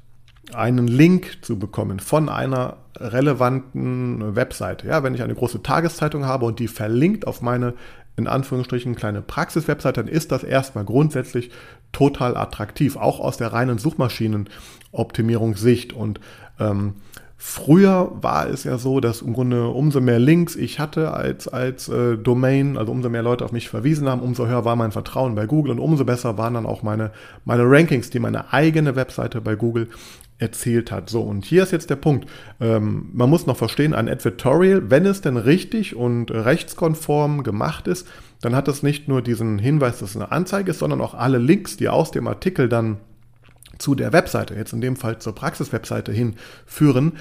einen 0.54 0.88
Link 0.88 1.40
zu 1.42 1.58
bekommen 1.58 2.00
von 2.00 2.30
einer 2.30 2.78
relevanten 3.00 4.36
Webseite. 4.36 4.88
Ja, 4.88 5.02
wenn 5.04 5.16
ich 5.16 5.24
eine 5.24 5.36
große 5.36 5.64
Tageszeitung 5.64 6.26
habe 6.26 6.46
und 6.46 6.60
die 6.60 6.68
verlinkt 6.68 7.26
auf 7.28 7.42
meine 7.42 7.74
in 8.18 8.28
Anführungsstrichen 8.28 8.96
kleine 8.96 9.22
Praxiswebseite, 9.22 10.04
dann 10.04 10.12
ist 10.12 10.32
das 10.32 10.44
erstmal 10.44 10.86
grundsätzlich 10.86 11.52
total 11.92 12.38
attraktiv, 12.38 12.96
auch 12.96 13.20
aus 13.20 13.36
der 13.36 13.52
reinen 13.52 13.78
Suchmaschinenoptimierungssicht. 13.78 15.92
Und 15.92 16.22
ähm, 16.58 16.94
Früher 17.38 18.12
war 18.22 18.50
es 18.50 18.64
ja 18.64 18.78
so, 18.78 19.02
dass 19.02 19.22
im 19.22 19.34
Grunde 19.34 19.68
umso 19.68 20.00
mehr 20.00 20.20
Links 20.20 20.56
ich 20.56 20.80
hatte 20.80 21.14
als, 21.14 21.50
als 21.50 21.90
äh, 21.90 22.18
Domain, 22.18 22.78
also 22.78 22.92
umso 22.92 23.10
mehr 23.10 23.24
Leute 23.24 23.44
auf 23.44 23.52
mich 23.52 23.68
verwiesen 23.68 24.08
haben, 24.08 24.22
umso 24.22 24.48
höher 24.48 24.64
war 24.64 24.78
mein 24.78 24.94
Vertrauen 24.94 25.36
bei 25.36 25.46
Google 25.46 25.74
und 25.74 25.80
umso 25.80 26.06
besser 26.06 26.38
waren 26.38 26.54
dann 26.54 26.66
auch 26.66 26.82
meine, 26.82 27.12
meine 27.44 27.64
Rankings, 27.66 28.10
die 28.10 28.20
meine 28.20 28.54
eigene 28.54 28.96
Webseite 28.96 29.42
bei 29.42 29.56
Google 29.56 29.90
erzielt 30.38 30.92
hat. 30.92 31.10
So, 31.10 31.22
und 31.22 31.46
hier 31.46 31.64
ist 31.64 31.72
jetzt 31.72 31.90
der 31.90 31.96
Punkt. 31.96 32.30
Ähm, 32.60 33.10
man 33.14 33.30
muss 33.30 33.46
noch 33.46 33.58
verstehen, 33.58 33.94
ein 33.94 34.10
Advertorial, 34.10 34.90
wenn 34.90 35.06
es 35.06 35.22
denn 35.22 35.38
richtig 35.38 35.96
und 35.96 36.30
rechtskonform 36.32 37.44
gemacht 37.44 37.88
ist, 37.88 38.08
dann 38.42 38.56
hat 38.56 38.68
es 38.68 38.84
nicht 38.84 39.08
nur 39.08 39.22
diesen 39.22 39.60
Hinweis, 39.60 40.00
dass 40.00 40.12
es 40.12 40.16
eine 40.16 40.32
Anzeige 40.32 40.72
ist, 40.72 40.80
sondern 40.80 41.02
auch 41.02 41.14
alle 41.14 41.38
Links, 41.38 41.78
die 41.78 41.88
aus 41.88 42.12
dem 42.12 42.28
Artikel 42.28 42.68
dann 42.68 42.98
zu 43.78 43.96
der 43.96 44.14
Webseite, 44.14 44.56
jetzt 44.56 44.74
in 44.74 44.82
dem 44.82 44.96
Fall 44.96 45.20
zur 45.20 45.36
Praxiswebseite 45.36 46.12
hinführen, 46.12 47.14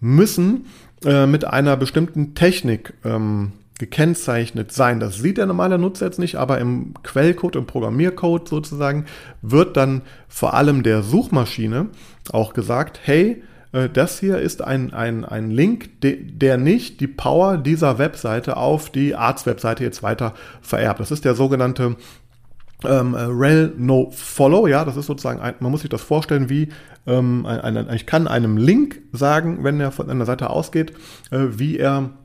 müssen 0.00 0.66
äh, 1.04 1.26
mit 1.26 1.44
einer 1.44 1.76
bestimmten 1.76 2.34
Technik 2.34 2.94
ähm, 3.04 3.52
gekennzeichnet 3.80 4.72
sein. 4.72 5.00
Das 5.00 5.16
sieht 5.16 5.38
der 5.38 5.46
normale 5.46 5.78
Nutzer 5.78 6.04
jetzt 6.04 6.18
nicht, 6.18 6.36
aber 6.36 6.58
im 6.58 6.92
Quellcode, 7.02 7.56
im 7.56 7.66
Programmiercode 7.66 8.46
sozusagen, 8.46 9.06
wird 9.40 9.76
dann 9.76 10.02
vor 10.28 10.52
allem 10.52 10.82
der 10.82 11.02
Suchmaschine 11.02 11.88
auch 12.30 12.52
gesagt, 12.52 13.00
hey, 13.02 13.42
äh, 13.72 13.88
das 13.88 14.20
hier 14.20 14.38
ist 14.38 14.62
ein, 14.62 14.92
ein, 14.92 15.24
ein 15.24 15.50
Link, 15.50 16.02
der 16.02 16.58
nicht 16.58 17.00
die 17.00 17.06
Power 17.06 17.56
dieser 17.56 17.98
Webseite 17.98 18.58
auf 18.58 18.90
die 18.90 19.14
Arts-Webseite 19.14 19.82
jetzt 19.82 20.02
weiter 20.02 20.34
vererbt. 20.60 21.00
Das 21.00 21.10
ist 21.10 21.24
der 21.24 21.34
sogenannte 21.34 21.96
ähm, 22.84 23.14
rel 23.14 23.72
no 23.76 24.10
follow, 24.10 24.66
ja, 24.66 24.84
das 24.84 24.96
ist 24.96 25.06
sozusagen, 25.06 25.40
ein, 25.40 25.54
man 25.60 25.70
muss 25.70 25.82
sich 25.82 25.90
das 25.90 26.02
vorstellen 26.02 26.48
wie, 26.48 26.68
ähm, 27.06 27.46
ein, 27.46 27.76
ein, 27.76 27.94
ich 27.94 28.06
kann 28.06 28.28
einem 28.28 28.56
Link 28.58 29.00
sagen, 29.12 29.64
wenn 29.64 29.80
er 29.80 29.90
von 29.90 30.10
einer 30.10 30.26
Seite 30.26 30.50
ausgeht, 30.50 30.92
äh, 31.30 31.46
wie 31.52 31.78
er 31.78 31.98
äh, 31.98 32.20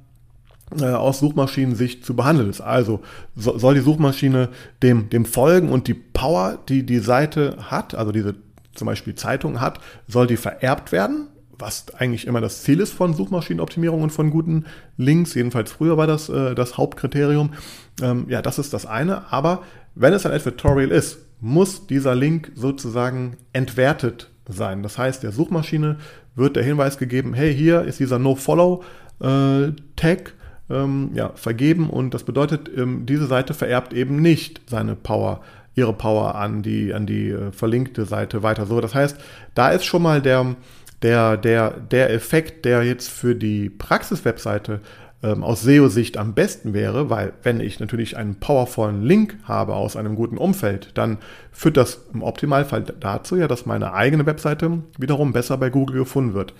aus 0.81 1.19
Suchmaschinensicht 1.19 2.05
zu 2.05 2.15
behandeln 2.15 2.49
ist. 2.49 2.61
Also 2.61 3.01
so, 3.35 3.57
soll 3.57 3.75
die 3.75 3.81
Suchmaschine 3.81 4.49
dem, 4.81 5.09
dem 5.09 5.25
folgen 5.25 5.69
und 5.69 5.87
die 5.87 5.93
Power, 5.93 6.57
die 6.67 6.85
die 6.85 6.99
Seite 6.99 7.57
hat, 7.69 7.95
also 7.95 8.11
diese 8.11 8.35
zum 8.73 8.87
Beispiel 8.87 9.15
Zeitung 9.15 9.61
hat, 9.61 9.79
soll 10.07 10.27
die 10.27 10.37
vererbt 10.37 10.91
werden 10.91 11.27
was 11.59 11.85
eigentlich 11.95 12.27
immer 12.27 12.41
das 12.41 12.63
Ziel 12.63 12.79
ist 12.79 12.93
von 12.93 13.13
Suchmaschinenoptimierung 13.13 14.01
und 14.01 14.11
von 14.11 14.29
guten 14.29 14.65
Links. 14.97 15.33
Jedenfalls 15.33 15.71
früher 15.71 15.97
war 15.97 16.07
das 16.07 16.29
äh, 16.29 16.55
das 16.55 16.77
Hauptkriterium. 16.77 17.53
Ähm, 18.01 18.25
ja, 18.29 18.41
das 18.41 18.59
ist 18.59 18.73
das 18.73 18.85
eine. 18.85 19.31
Aber 19.31 19.63
wenn 19.95 20.13
es 20.13 20.25
ein 20.25 20.31
Advertorial 20.31 20.91
ist, 20.91 21.19
muss 21.39 21.87
dieser 21.87 22.15
Link 22.15 22.51
sozusagen 22.55 23.37
entwertet 23.53 24.29
sein. 24.47 24.83
Das 24.83 24.97
heißt, 24.97 25.23
der 25.23 25.31
Suchmaschine 25.31 25.97
wird 26.35 26.55
der 26.55 26.63
Hinweis 26.63 26.97
gegeben, 26.97 27.33
hey, 27.33 27.53
hier 27.53 27.83
ist 27.83 27.99
dieser 27.99 28.19
No-Follow-Tag 28.19 28.89
äh, 29.21 30.31
ähm, 30.69 31.11
ja, 31.13 31.31
vergeben 31.35 31.89
und 31.89 32.13
das 32.13 32.23
bedeutet, 32.23 32.69
ähm, 32.75 33.05
diese 33.05 33.27
Seite 33.27 33.53
vererbt 33.53 33.93
eben 33.93 34.21
nicht 34.21 34.61
seine 34.67 34.95
Power 34.95 35.41
ihre 35.75 35.93
Power 35.93 36.35
an 36.35 36.63
die, 36.63 36.93
an 36.93 37.05
die 37.05 37.29
äh, 37.29 37.51
verlinkte 37.51 38.05
Seite 38.05 38.43
weiter. 38.43 38.65
So, 38.65 38.79
das 38.81 38.95
heißt, 38.95 39.17
da 39.53 39.69
ist 39.69 39.85
schon 39.85 40.01
mal 40.01 40.21
der, 40.21 40.55
der, 41.01 41.37
der, 41.37 41.71
der 41.71 42.11
Effekt, 42.11 42.65
der 42.65 42.83
jetzt 42.83 43.09
für 43.09 43.35
die 43.35 43.69
Praxis-Webseite 43.69 44.79
ähm, 45.21 45.43
aus 45.43 45.61
SEO-Sicht 45.61 46.17
am 46.17 46.33
besten 46.33 46.73
wäre, 46.73 47.09
weil 47.09 47.33
wenn 47.43 47.59
ich 47.59 47.79
natürlich 47.79 48.15
einen 48.15 48.35
powervollen 48.35 49.03
Link 49.03 49.37
habe 49.43 49.75
aus 49.75 49.97
einem 49.97 50.15
guten 50.15 50.37
Umfeld, 50.37 50.91
dann 50.93 51.17
führt 51.51 51.77
das 51.77 52.05
im 52.13 52.23
Optimalfall 52.23 52.83
dazu 52.99 53.35
ja, 53.35 53.47
dass 53.47 53.65
meine 53.65 53.93
eigene 53.93 54.25
Webseite 54.25 54.79
wiederum 54.97 55.33
besser 55.33 55.57
bei 55.57 55.69
Google 55.69 55.99
gefunden 55.99 56.33
wird. 56.33 56.53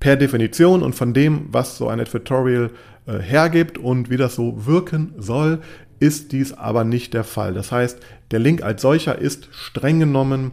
Per 0.00 0.16
Definition 0.16 0.82
und 0.82 0.94
von 0.94 1.14
dem, 1.14 1.46
was 1.50 1.78
so 1.78 1.88
ein 1.88 2.00
Advertorial 2.00 2.70
äh, 3.06 3.18
hergibt 3.18 3.78
und 3.78 4.10
wie 4.10 4.16
das 4.16 4.34
so 4.34 4.66
wirken 4.66 5.14
soll, 5.18 5.60
ist 5.98 6.32
dies 6.32 6.52
aber 6.52 6.84
nicht 6.84 7.14
der 7.14 7.24
Fall. 7.24 7.54
Das 7.54 7.72
heißt, 7.72 7.98
der 8.30 8.38
Link 8.38 8.62
als 8.62 8.82
solcher 8.82 9.18
ist 9.18 9.48
streng 9.52 10.00
genommen 10.00 10.52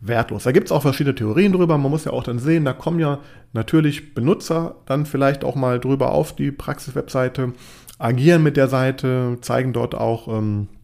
wertlos. 0.00 0.42
Da 0.42 0.52
gibt 0.52 0.66
es 0.66 0.72
auch 0.72 0.82
verschiedene 0.82 1.14
Theorien 1.14 1.52
drüber. 1.52 1.78
Man 1.78 1.90
muss 1.90 2.04
ja 2.04 2.12
auch 2.12 2.24
dann 2.24 2.38
sehen, 2.38 2.64
da 2.64 2.72
kommen 2.72 2.98
ja 2.98 3.20
natürlich 3.52 4.14
Benutzer 4.14 4.76
dann 4.86 5.06
vielleicht 5.06 5.44
auch 5.44 5.54
mal 5.54 5.78
drüber 5.78 6.10
auf 6.10 6.34
die 6.34 6.50
Praxis-Webseite, 6.50 7.52
agieren 7.98 8.42
mit 8.42 8.56
der 8.56 8.68
Seite, 8.68 9.38
zeigen 9.40 9.72
dort 9.72 9.94
auch 9.94 10.28
ähm, 10.28 10.68
äh, 10.68 10.81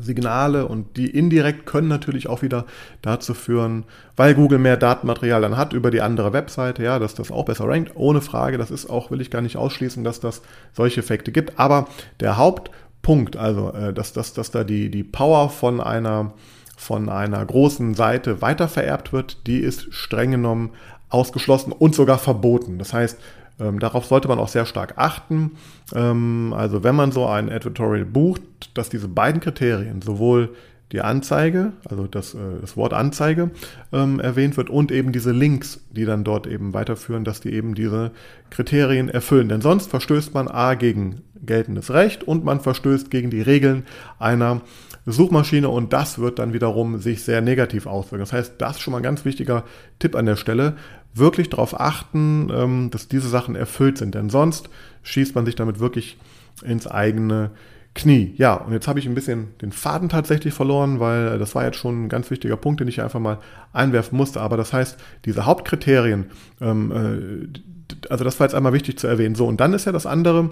Signale 0.00 0.66
und 0.66 0.96
die 0.96 1.08
indirekt 1.10 1.66
können 1.66 1.88
natürlich 1.88 2.28
auch 2.28 2.42
wieder 2.42 2.64
dazu 3.02 3.34
führen, 3.34 3.84
weil 4.16 4.34
Google 4.34 4.58
mehr 4.58 4.76
Datenmaterial 4.76 5.42
dann 5.42 5.56
hat 5.56 5.72
über 5.72 5.90
die 5.90 6.00
andere 6.00 6.32
Webseite, 6.32 6.82
ja, 6.82 6.98
dass 6.98 7.14
das 7.14 7.30
auch 7.30 7.44
besser 7.44 7.66
rankt, 7.66 7.92
ohne 7.94 8.20
Frage. 8.20 8.58
Das 8.58 8.70
ist 8.70 8.88
auch, 8.88 9.10
will 9.10 9.20
ich 9.20 9.30
gar 9.30 9.42
nicht 9.42 9.56
ausschließen, 9.56 10.04
dass 10.04 10.20
das 10.20 10.42
solche 10.72 11.00
Effekte 11.00 11.32
gibt. 11.32 11.58
Aber 11.58 11.88
der 12.20 12.36
Hauptpunkt, 12.36 13.36
also 13.36 13.72
äh, 13.72 13.92
dass, 13.92 14.12
dass, 14.12 14.32
dass 14.32 14.50
da 14.50 14.64
die, 14.64 14.90
die 14.90 15.04
Power 15.04 15.50
von 15.50 15.80
einer 15.80 16.32
von 16.76 17.08
einer 17.08 17.44
großen 17.44 17.94
Seite 17.94 18.42
weitervererbt 18.42 19.12
wird, 19.12 19.46
die 19.46 19.58
ist 19.58 19.94
streng 19.94 20.32
genommen 20.32 20.70
ausgeschlossen 21.08 21.72
und 21.72 21.94
sogar 21.94 22.18
verboten. 22.18 22.78
Das 22.78 22.92
heißt, 22.92 23.18
ähm, 23.60 23.78
darauf 23.78 24.06
sollte 24.06 24.28
man 24.28 24.38
auch 24.38 24.48
sehr 24.48 24.66
stark 24.66 24.94
achten. 24.96 25.52
Ähm, 25.94 26.54
also 26.56 26.82
wenn 26.82 26.94
man 26.94 27.12
so 27.12 27.26
ein 27.26 27.50
Advertorial 27.50 28.04
bucht, 28.04 28.42
dass 28.74 28.88
diese 28.88 29.08
beiden 29.08 29.40
Kriterien, 29.40 30.02
sowohl 30.02 30.54
die 30.92 31.00
Anzeige, 31.00 31.72
also 31.88 32.06
das, 32.06 32.34
äh, 32.34 32.38
das 32.60 32.76
Wort 32.76 32.92
Anzeige 32.92 33.50
ähm, 33.92 34.20
erwähnt 34.20 34.56
wird 34.56 34.70
und 34.70 34.92
eben 34.92 35.12
diese 35.12 35.32
Links, 35.32 35.80
die 35.90 36.04
dann 36.04 36.24
dort 36.24 36.46
eben 36.46 36.74
weiterführen, 36.74 37.24
dass 37.24 37.40
die 37.40 37.52
eben 37.52 37.74
diese 37.74 38.12
Kriterien 38.50 39.08
erfüllen. 39.08 39.48
Denn 39.48 39.60
sonst 39.60 39.90
verstößt 39.90 40.34
man 40.34 40.46
A 40.46 40.74
gegen 40.74 41.22
geltendes 41.42 41.90
Recht 41.90 42.22
und 42.22 42.44
man 42.44 42.60
verstößt 42.60 43.10
gegen 43.10 43.30
die 43.30 43.42
Regeln 43.42 43.84
einer 44.18 44.60
Suchmaschine 45.06 45.68
und 45.68 45.92
das 45.92 46.18
wird 46.18 46.38
dann 46.38 46.52
wiederum 46.52 46.98
sich 46.98 47.24
sehr 47.24 47.40
negativ 47.40 47.86
auswirken. 47.86 48.20
Das 48.20 48.32
heißt, 48.32 48.54
das 48.58 48.76
ist 48.76 48.82
schon 48.82 48.92
mal 48.92 48.98
ein 48.98 49.02
ganz 49.02 49.24
wichtiger 49.24 49.64
Tipp 49.98 50.14
an 50.14 50.26
der 50.26 50.36
Stelle. 50.36 50.76
Wirklich 51.14 51.48
darauf 51.48 51.78
achten, 51.78 52.50
ähm, 52.52 52.90
dass 52.90 53.08
diese 53.08 53.28
Sachen 53.28 53.54
erfüllt 53.54 53.98
sind, 53.98 54.14
denn 54.14 54.30
sonst 54.30 54.68
schießt 55.02 55.34
man 55.34 55.46
sich 55.46 55.54
damit 55.54 55.78
wirklich 55.78 56.18
ins 56.62 56.86
eigene 56.86 57.50
Knie. 57.94 58.34
Ja, 58.36 58.54
und 58.54 58.72
jetzt 58.72 58.88
habe 58.88 58.98
ich 58.98 59.06
ein 59.06 59.14
bisschen 59.14 59.56
den 59.62 59.70
Faden 59.70 60.08
tatsächlich 60.08 60.52
verloren, 60.52 60.98
weil 60.98 61.38
das 61.38 61.54
war 61.54 61.64
jetzt 61.64 61.78
schon 61.78 62.04
ein 62.04 62.08
ganz 62.08 62.30
wichtiger 62.30 62.56
Punkt, 62.56 62.80
den 62.80 62.88
ich 62.88 63.00
einfach 63.00 63.20
mal 63.20 63.38
einwerfen 63.72 64.16
musste. 64.16 64.40
Aber 64.40 64.56
das 64.56 64.72
heißt, 64.72 64.98
diese 65.24 65.46
Hauptkriterien, 65.46 66.26
ähm, 66.60 66.90
äh, 66.90 68.08
also 68.10 68.24
das 68.24 68.40
war 68.40 68.46
jetzt 68.46 68.54
einmal 68.54 68.72
wichtig 68.72 68.98
zu 68.98 69.06
erwähnen. 69.06 69.36
So, 69.36 69.46
und 69.46 69.60
dann 69.60 69.74
ist 69.74 69.84
ja 69.84 69.92
das 69.92 70.06
andere, 70.06 70.50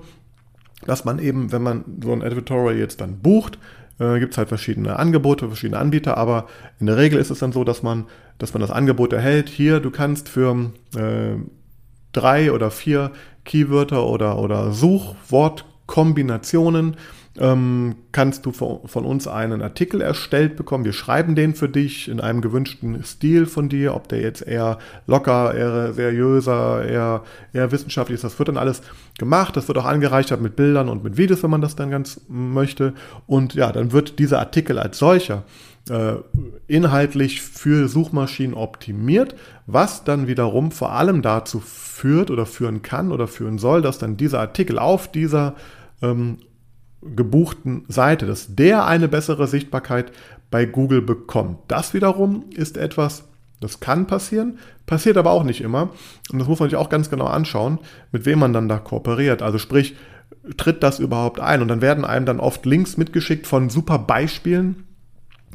dass 0.87 1.05
man 1.05 1.19
eben, 1.19 1.51
wenn 1.51 1.63
man 1.63 1.85
so 2.03 2.13
ein 2.13 2.23
Editorial 2.23 2.77
jetzt 2.77 3.01
dann 3.01 3.19
bucht, 3.19 3.59
äh, 4.03 4.19
gibt 4.19 4.33
es 4.33 4.39
halt 4.39 4.49
verschiedene 4.49 4.99
Angebote, 4.99 5.47
verschiedene 5.47 5.79
Anbieter, 5.79 6.19
aber 6.19 6.47
in 6.81 6.87
der 6.87 6.97
Regel 6.97 7.21
ist 7.21 7.31
es 7.31 7.39
dann 7.39 7.53
so, 7.53 7.63
dass 7.65 7.83
man, 7.83 8.07
dass 8.39 8.53
man 8.53 8.61
das 8.61 8.71
Angebot 8.71 9.13
erhält, 9.13 9.49
hier, 9.49 9.81
du 9.81 9.91
kannst 9.91 10.29
für 10.29 10.71
äh, 10.97 11.37
drei 12.13 12.53
oder 12.53 12.71
vier 12.71 13.11
Keywörter 13.45 14.07
oder, 14.07 14.39
oder 14.39 14.71
Suchwortkombinationen 14.73 16.97
ähm, 17.39 17.95
kannst 18.13 18.45
du 18.45 18.53
von 18.53 19.05
uns 19.05 19.27
einen 19.27 19.63
Artikel 19.63 20.03
erstellt 20.03 20.57
bekommen. 20.57 20.85
Wir 20.85 20.93
schreiben 20.93 21.35
den 21.35 21.55
für 21.55 21.69
dich 21.69 22.09
in 22.09 22.21
einem 22.21 22.43
gewünschten 22.43 23.03
Stil 23.05 23.47
von 23.47 23.71
dir, 23.71 23.95
ob 23.95 24.09
der 24.09 24.21
jetzt 24.21 24.47
eher 24.47 24.79
locker, 25.07 25.55
eher 25.55 25.95
seriöser, 25.95 26.85
eher, 26.85 27.23
eher 27.55 27.73
wissenschaftlich 27.73 28.17
ist. 28.17 28.25
Das 28.25 28.39
wird 28.39 28.49
dann 28.49 28.59
alles 28.59 28.83
gemacht. 29.19 29.57
Das 29.57 29.69
wird 29.69 29.79
auch 29.79 29.87
angereichert 29.87 30.43
mit 30.43 30.57
Bildern 30.57 30.91
und 30.91 31.03
mit 31.05 31.17
Videos, 31.17 31.43
wenn 31.43 31.51
man 31.51 31.63
das 31.63 31.75
dann 31.75 31.91
ganz 31.91 32.21
möchte. 32.29 32.93
Und 33.27 33.55
ja, 33.55 33.73
dann 33.73 33.93
wird 33.93 34.19
dieser 34.19 34.39
Artikel 34.39 34.79
als 34.79 34.99
solcher 34.99 35.45
äh, 35.89 36.15
inhaltlich 36.69 37.41
für 37.41 37.89
Suchmaschinen 37.89 38.55
optimiert, 38.55 39.35
was 39.67 40.05
dann 40.05 40.27
wiederum 40.27 40.71
vor 40.71 40.93
allem 40.93 41.23
dazu 41.23 41.61
führt 41.61 42.31
oder 42.31 42.45
führen 42.45 42.83
kann 42.83 43.11
oder 43.11 43.27
führen 43.27 43.59
soll, 43.59 43.81
dass 43.81 43.99
dann 43.99 44.19
dieser 44.19 44.41
Artikel 44.41 44.79
auf 44.79 45.11
dieser 45.11 45.55
ähm, 46.03 46.39
gebuchten 47.03 47.85
Seite, 47.89 48.27
dass 48.27 48.55
der 48.55 48.87
eine 48.87 49.09
bessere 49.09 49.47
Sichtbarkeit 49.47 50.13
bei 50.51 50.67
Google 50.67 51.03
bekommt. 51.03 51.59
Das 51.69 51.95
wiederum 51.95 52.45
ist 52.55 52.77
etwas, 52.77 53.25
das 53.61 53.81
kann 53.81 54.07
passieren, 54.07 54.59
passiert 54.87 55.17
aber 55.17 55.31
auch 55.31 55.45
nicht 55.45 55.61
immer. 55.61 55.91
Und 56.33 56.39
das 56.39 56.49
muss 56.49 56.61
man 56.61 56.69
sich 56.69 56.77
auch 56.77 56.89
ganz 56.89 57.11
genau 57.11 57.27
anschauen, 57.27 57.79
mit 58.13 58.27
wem 58.27 58.39
man 58.39 58.53
dann 58.53 58.69
da 58.69 58.79
kooperiert. 58.79 59.43
Also 59.43 59.59
sprich, 59.59 59.97
tritt 60.57 60.83
das 60.83 60.99
überhaupt 60.99 61.41
ein? 61.41 61.63
Und 61.63 61.69
dann 61.69 61.81
werden 61.81 62.05
einem 62.05 62.27
dann 62.27 62.41
oft 62.41 62.67
Links 62.67 62.97
mitgeschickt 62.97 63.47
von 63.47 63.71
super 63.71 63.99
Beispielen, 63.99 64.85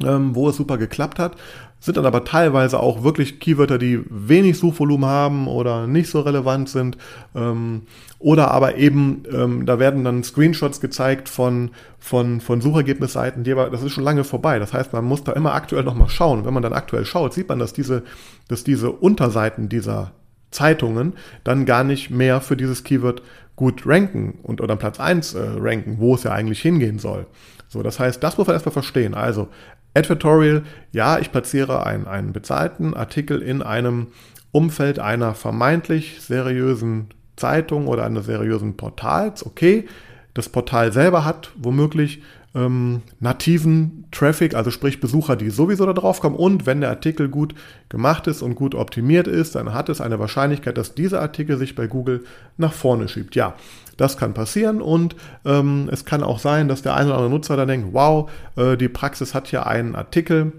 ähm, 0.02 0.34
wo 0.34 0.48
es 0.48 0.56
super 0.56 0.78
geklappt 0.78 1.18
hat, 1.18 1.36
sind 1.80 1.96
dann 1.96 2.06
aber 2.06 2.24
teilweise 2.24 2.80
auch 2.80 3.04
wirklich 3.04 3.38
Keywörter, 3.40 3.78
die 3.78 4.00
wenig 4.08 4.58
Suchvolumen 4.58 5.08
haben 5.08 5.46
oder 5.46 5.86
nicht 5.86 6.10
so 6.10 6.20
relevant 6.20 6.68
sind. 6.68 6.98
Ähm, 7.34 7.82
oder 8.18 8.50
aber 8.50 8.76
eben, 8.76 9.22
ähm, 9.32 9.64
da 9.64 9.78
werden 9.78 10.02
dann 10.02 10.24
Screenshots 10.24 10.80
gezeigt 10.80 11.28
von, 11.28 11.70
von, 11.98 12.40
von 12.40 12.60
Suchergebnisseiten, 12.60 13.44
die 13.44 13.52
aber, 13.52 13.70
das 13.70 13.82
ist 13.82 13.92
schon 13.92 14.04
lange 14.04 14.24
vorbei. 14.24 14.58
Das 14.58 14.72
heißt, 14.72 14.92
man 14.92 15.04
muss 15.04 15.22
da 15.22 15.32
immer 15.32 15.54
aktuell 15.54 15.84
nochmal 15.84 16.08
schauen. 16.08 16.44
wenn 16.44 16.54
man 16.54 16.62
dann 16.62 16.72
aktuell 16.72 17.04
schaut, 17.04 17.32
sieht 17.32 17.48
man, 17.48 17.60
dass 17.60 17.72
diese, 17.72 18.02
dass 18.48 18.64
diese 18.64 18.90
Unterseiten 18.90 19.68
dieser 19.68 20.12
Zeitungen 20.50 21.12
dann 21.44 21.64
gar 21.64 21.84
nicht 21.84 22.10
mehr 22.10 22.40
für 22.40 22.56
dieses 22.56 22.82
Keyword 22.82 23.22
gut 23.54 23.82
ranken 23.86 24.38
und 24.42 24.60
oder 24.60 24.76
Platz 24.76 24.98
1 24.98 25.34
äh, 25.34 25.40
ranken, 25.58 25.96
wo 25.98 26.14
es 26.14 26.22
ja 26.22 26.32
eigentlich 26.32 26.60
hingehen 26.60 26.98
soll. 26.98 27.26
So, 27.68 27.82
das 27.82 28.00
heißt, 28.00 28.22
das 28.22 28.38
muss 28.38 28.46
man 28.46 28.54
erstmal 28.54 28.72
verstehen. 28.72 29.14
Also, 29.14 29.48
Advertorial, 29.94 30.62
ja, 30.92 31.18
ich 31.18 31.32
platziere 31.32 31.84
einen, 31.84 32.06
einen 32.06 32.32
bezahlten 32.32 32.94
Artikel 32.94 33.42
in 33.42 33.62
einem 33.62 34.08
Umfeld 34.52 34.98
einer 34.98 35.34
vermeintlich 35.34 36.20
seriösen 36.20 37.08
Zeitung 37.36 37.86
oder 37.86 38.04
eines 38.04 38.26
seriösen 38.26 38.76
Portals. 38.76 39.44
Okay, 39.44 39.86
das 40.34 40.48
Portal 40.48 40.92
selber 40.92 41.24
hat 41.24 41.50
womöglich 41.56 42.22
ähm, 42.58 43.02
nativen 43.20 44.06
Traffic, 44.10 44.54
also 44.54 44.70
sprich 44.70 45.00
Besucher, 45.00 45.36
die 45.36 45.50
sowieso 45.50 45.86
da 45.86 45.92
drauf 45.92 46.20
kommen. 46.20 46.34
Und 46.34 46.66
wenn 46.66 46.80
der 46.80 46.90
Artikel 46.90 47.28
gut 47.28 47.54
gemacht 47.88 48.26
ist 48.26 48.42
und 48.42 48.56
gut 48.56 48.74
optimiert 48.74 49.28
ist, 49.28 49.54
dann 49.54 49.72
hat 49.72 49.88
es 49.88 50.00
eine 50.00 50.18
Wahrscheinlichkeit, 50.18 50.76
dass 50.76 50.94
dieser 50.94 51.20
Artikel 51.20 51.56
sich 51.56 51.74
bei 51.74 51.86
Google 51.86 52.24
nach 52.56 52.72
vorne 52.72 53.08
schiebt. 53.08 53.36
Ja, 53.36 53.54
das 53.96 54.16
kann 54.16 54.34
passieren 54.34 54.80
und 54.80 55.14
ähm, 55.44 55.88
es 55.92 56.04
kann 56.04 56.22
auch 56.22 56.38
sein, 56.38 56.68
dass 56.68 56.82
der 56.82 56.94
eine 56.94 57.06
oder 57.06 57.16
andere 57.16 57.30
Nutzer 57.30 57.56
dann 57.56 57.68
denkt, 57.68 57.88
wow, 57.92 58.30
äh, 58.56 58.76
die 58.76 58.88
Praxis 58.88 59.34
hat 59.34 59.48
hier 59.48 59.66
einen 59.66 59.94
Artikel 59.94 60.52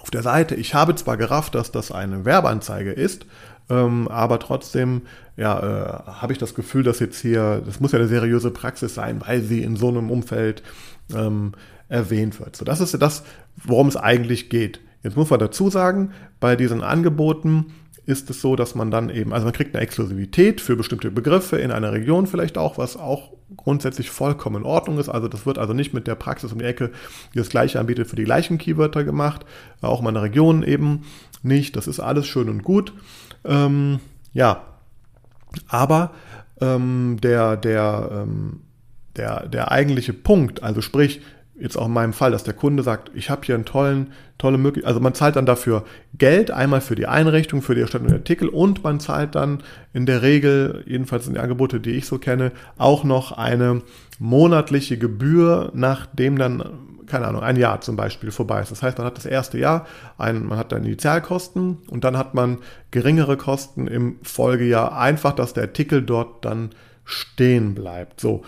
auf 0.00 0.10
der 0.10 0.22
Seite. 0.22 0.54
Ich 0.54 0.74
habe 0.74 0.94
zwar 0.94 1.16
gerafft, 1.16 1.54
dass 1.54 1.72
das 1.72 1.90
eine 1.90 2.24
Werbeanzeige 2.24 2.92
ist, 2.92 3.26
ähm, 3.70 4.08
aber 4.08 4.38
trotzdem 4.38 5.02
ja, 5.36 5.58
äh, 5.60 6.10
habe 6.20 6.32
ich 6.32 6.38
das 6.38 6.54
Gefühl, 6.54 6.82
dass 6.82 6.98
jetzt 6.98 7.20
hier, 7.20 7.62
das 7.64 7.80
muss 7.80 7.92
ja 7.92 7.98
eine 7.98 8.08
seriöse 8.08 8.50
Praxis 8.50 8.94
sein, 8.94 9.22
weil 9.24 9.40
sie 9.40 9.62
in 9.62 9.76
so 9.76 9.88
einem 9.88 10.10
Umfeld 10.10 10.62
ähm, 11.14 11.52
erwähnt 11.88 12.38
wird. 12.40 12.56
So, 12.56 12.64
das 12.64 12.80
ist 12.80 13.00
das, 13.00 13.24
worum 13.56 13.88
es 13.88 13.96
eigentlich 13.96 14.50
geht. 14.50 14.80
Jetzt 15.02 15.16
muss 15.16 15.30
man 15.30 15.38
dazu 15.38 15.70
sagen, 15.70 16.12
bei 16.40 16.56
diesen 16.56 16.82
Angeboten 16.82 17.66
ist 18.04 18.30
es 18.30 18.40
so, 18.40 18.56
dass 18.56 18.74
man 18.74 18.90
dann 18.90 19.10
eben, 19.10 19.32
also 19.34 19.44
man 19.44 19.52
kriegt 19.52 19.74
eine 19.74 19.84
Exklusivität 19.84 20.60
für 20.60 20.76
bestimmte 20.76 21.10
Begriffe 21.10 21.58
in 21.58 21.70
einer 21.70 21.92
Region 21.92 22.26
vielleicht 22.26 22.56
auch, 22.56 22.78
was 22.78 22.96
auch 22.96 23.32
grundsätzlich 23.56 24.10
vollkommen 24.10 24.56
in 24.56 24.62
Ordnung 24.62 24.98
ist. 24.98 25.08
Also 25.08 25.28
das 25.28 25.44
wird 25.44 25.58
also 25.58 25.74
nicht 25.74 25.92
mit 25.92 26.06
der 26.06 26.14
Praxis 26.14 26.52
um 26.52 26.58
die 26.58 26.64
Ecke, 26.64 26.90
die 27.34 27.38
das 27.38 27.50
gleiche 27.50 27.78
anbietet, 27.78 28.08
für 28.08 28.16
die 28.16 28.24
gleichen 28.24 28.58
Keywörter 28.58 29.04
gemacht, 29.04 29.44
auch 29.82 29.98
in 29.98 30.06
meiner 30.06 30.22
Region 30.22 30.62
eben 30.62 31.02
nicht. 31.42 31.76
Das 31.76 31.86
ist 31.86 32.00
alles 32.00 32.26
schön 32.26 32.48
und 32.48 32.62
gut. 32.62 32.94
Ähm, 33.44 34.00
ja, 34.32 34.62
aber 35.68 36.12
ähm, 36.60 37.18
der, 37.22 37.56
der, 37.56 38.08
ähm, 38.10 38.60
der, 39.18 39.46
der 39.46 39.70
eigentliche 39.70 40.12
Punkt, 40.12 40.62
also 40.62 40.80
sprich, 40.80 41.20
jetzt 41.60 41.76
auch 41.76 41.86
in 41.86 41.92
meinem 41.92 42.12
Fall, 42.12 42.30
dass 42.30 42.44
der 42.44 42.54
Kunde 42.54 42.82
sagt, 42.82 43.10
ich 43.14 43.30
habe 43.30 43.44
hier 43.44 43.56
einen 43.56 43.64
tollen, 43.64 44.12
tolle 44.38 44.58
Möglichkeit, 44.58 44.88
also 44.88 45.00
man 45.00 45.14
zahlt 45.14 45.36
dann 45.36 45.46
dafür 45.46 45.84
Geld, 46.16 46.50
einmal 46.50 46.80
für 46.80 46.94
die 46.94 47.06
Einrichtung, 47.06 47.62
für 47.62 47.74
die 47.74 47.80
Erstellung 47.80 48.08
der 48.08 48.18
Artikel 48.18 48.48
und 48.48 48.84
man 48.84 49.00
zahlt 49.00 49.34
dann 49.34 49.62
in 49.92 50.06
der 50.06 50.22
Regel, 50.22 50.84
jedenfalls 50.86 51.26
in 51.26 51.34
den 51.34 51.42
Angebote, 51.42 51.80
die 51.80 51.90
ich 51.90 52.06
so 52.06 52.18
kenne, 52.18 52.52
auch 52.76 53.02
noch 53.02 53.32
eine 53.32 53.82
monatliche 54.20 54.98
Gebühr, 54.98 55.72
nachdem 55.74 56.38
dann 56.38 56.62
keine 57.08 57.26
Ahnung, 57.26 57.42
ein 57.42 57.56
Jahr 57.56 57.80
zum 57.80 57.96
Beispiel 57.96 58.30
vorbei 58.30 58.60
ist. 58.60 58.70
Das 58.70 58.82
heißt, 58.82 58.98
man 58.98 59.06
hat 59.06 59.16
das 59.16 59.26
erste 59.26 59.58
Jahr, 59.58 59.86
ein, 60.18 60.46
man 60.46 60.58
hat 60.58 60.72
dann 60.72 60.84
Initialkosten 60.84 61.78
und 61.88 62.04
dann 62.04 62.16
hat 62.18 62.34
man 62.34 62.58
geringere 62.90 63.36
Kosten 63.36 63.86
im 63.86 64.18
Folgejahr. 64.22 64.96
Einfach, 64.96 65.32
dass 65.32 65.54
der 65.54 65.64
Artikel 65.64 66.02
dort 66.02 66.44
dann 66.44 66.70
stehen 67.04 67.74
bleibt. 67.74 68.20
So. 68.20 68.44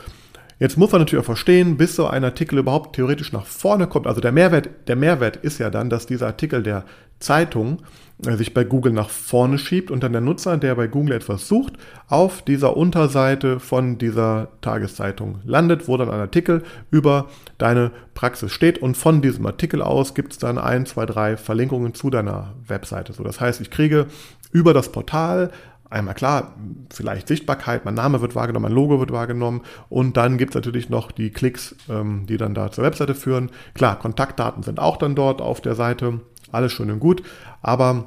Jetzt 0.61 0.77
muss 0.77 0.93
man 0.93 1.01
natürlich 1.01 1.23
auch 1.23 1.27
verstehen, 1.27 1.79
bis 1.79 1.97
so 1.97 2.07
ein 2.07 2.23
Artikel 2.23 2.59
überhaupt 2.59 2.95
theoretisch 2.95 3.33
nach 3.33 3.47
vorne 3.47 3.87
kommt. 3.87 4.07
Also 4.07 4.21
der 4.21 4.31
Mehrwert, 4.31 4.69
der 4.89 4.95
Mehrwert 4.95 5.37
ist 5.37 5.59
ja 5.59 5.71
dann, 5.71 5.89
dass 5.89 6.05
dieser 6.05 6.27
Artikel 6.27 6.63
der 6.63 6.85
Zeitung 7.19 7.79
äh, 8.27 8.37
sich 8.37 8.53
bei 8.53 8.65
Google 8.65 8.93
nach 8.93 9.09
vorne 9.09 9.57
schiebt 9.57 9.91
und 9.91 10.03
dann 10.03 10.13
der 10.13 10.21
Nutzer, 10.21 10.59
der 10.59 10.75
bei 10.75 10.87
Google 10.87 11.17
etwas 11.17 11.49
sucht, 11.49 11.79
auf 12.09 12.43
dieser 12.43 12.77
Unterseite 12.77 13.59
von 13.59 13.97
dieser 13.97 14.49
Tageszeitung 14.61 15.39
landet, 15.45 15.89
wo 15.89 15.97
dann 15.97 16.11
ein 16.11 16.21
Artikel 16.21 16.63
über 16.91 17.31
deine 17.57 17.91
Praxis 18.13 18.53
steht 18.53 18.77
und 18.79 18.99
von 18.99 19.23
diesem 19.23 19.47
Artikel 19.47 19.81
aus 19.81 20.15
gibt 20.15 20.33
es 20.33 20.39
dann 20.39 20.59
ein, 20.59 20.85
zwei, 20.85 21.07
drei 21.07 21.39
Verlinkungen 21.39 21.95
zu 21.95 22.11
deiner 22.11 22.53
Webseite. 22.67 23.15
So, 23.15 23.23
das 23.23 23.41
heißt, 23.41 23.63
ich 23.63 23.71
kriege 23.71 24.09
über 24.53 24.75
das 24.75 24.93
Portal 24.93 25.51
einmal 25.91 26.15
klar, 26.15 26.55
vielleicht 26.91 27.29
Sichtbarkeit, 27.29 27.85
mein 27.85 27.95
Name 27.95 28.21
wird 28.21 28.35
wahrgenommen, 28.35 28.65
mein 28.65 28.73
Logo 28.73 29.01
wird 29.01 29.13
wahrgenommen 29.13 29.63
und 29.89 30.17
dann 30.17 30.39
gibt 30.39 30.53
es 30.53 30.55
natürlich 30.55 30.89
noch 30.89 31.11
die 31.13 31.31
Klicks, 31.31 31.75
ähm, 31.89 32.27
die 32.27 32.37
dann 32.37 32.55
da 32.55 32.71
zur 32.71 32.85
Webseite 32.85 33.15
führen. 33.15 33.51
Klar, 33.75 33.99
Kontaktdaten 33.99 34.63
sind 34.63 34.79
auch 34.79 34.97
dann 34.97 35.15
dort 35.15 35.43
auf 35.43 35.61
der 35.61 35.75
Seite 35.75 36.21
alles 36.53 36.73
schön 36.73 36.91
und 36.91 37.01
gut, 37.01 37.23
aber 37.61 38.07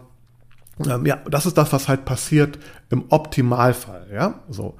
ähm, 0.85 1.05
ja, 1.05 1.17
das 1.29 1.45
ist 1.45 1.57
das, 1.57 1.71
was 1.71 1.87
halt 1.87 2.05
passiert 2.05 2.57
im 2.89 3.05
Optimalfall. 3.09 4.07
Ja, 4.11 4.39
so 4.49 4.75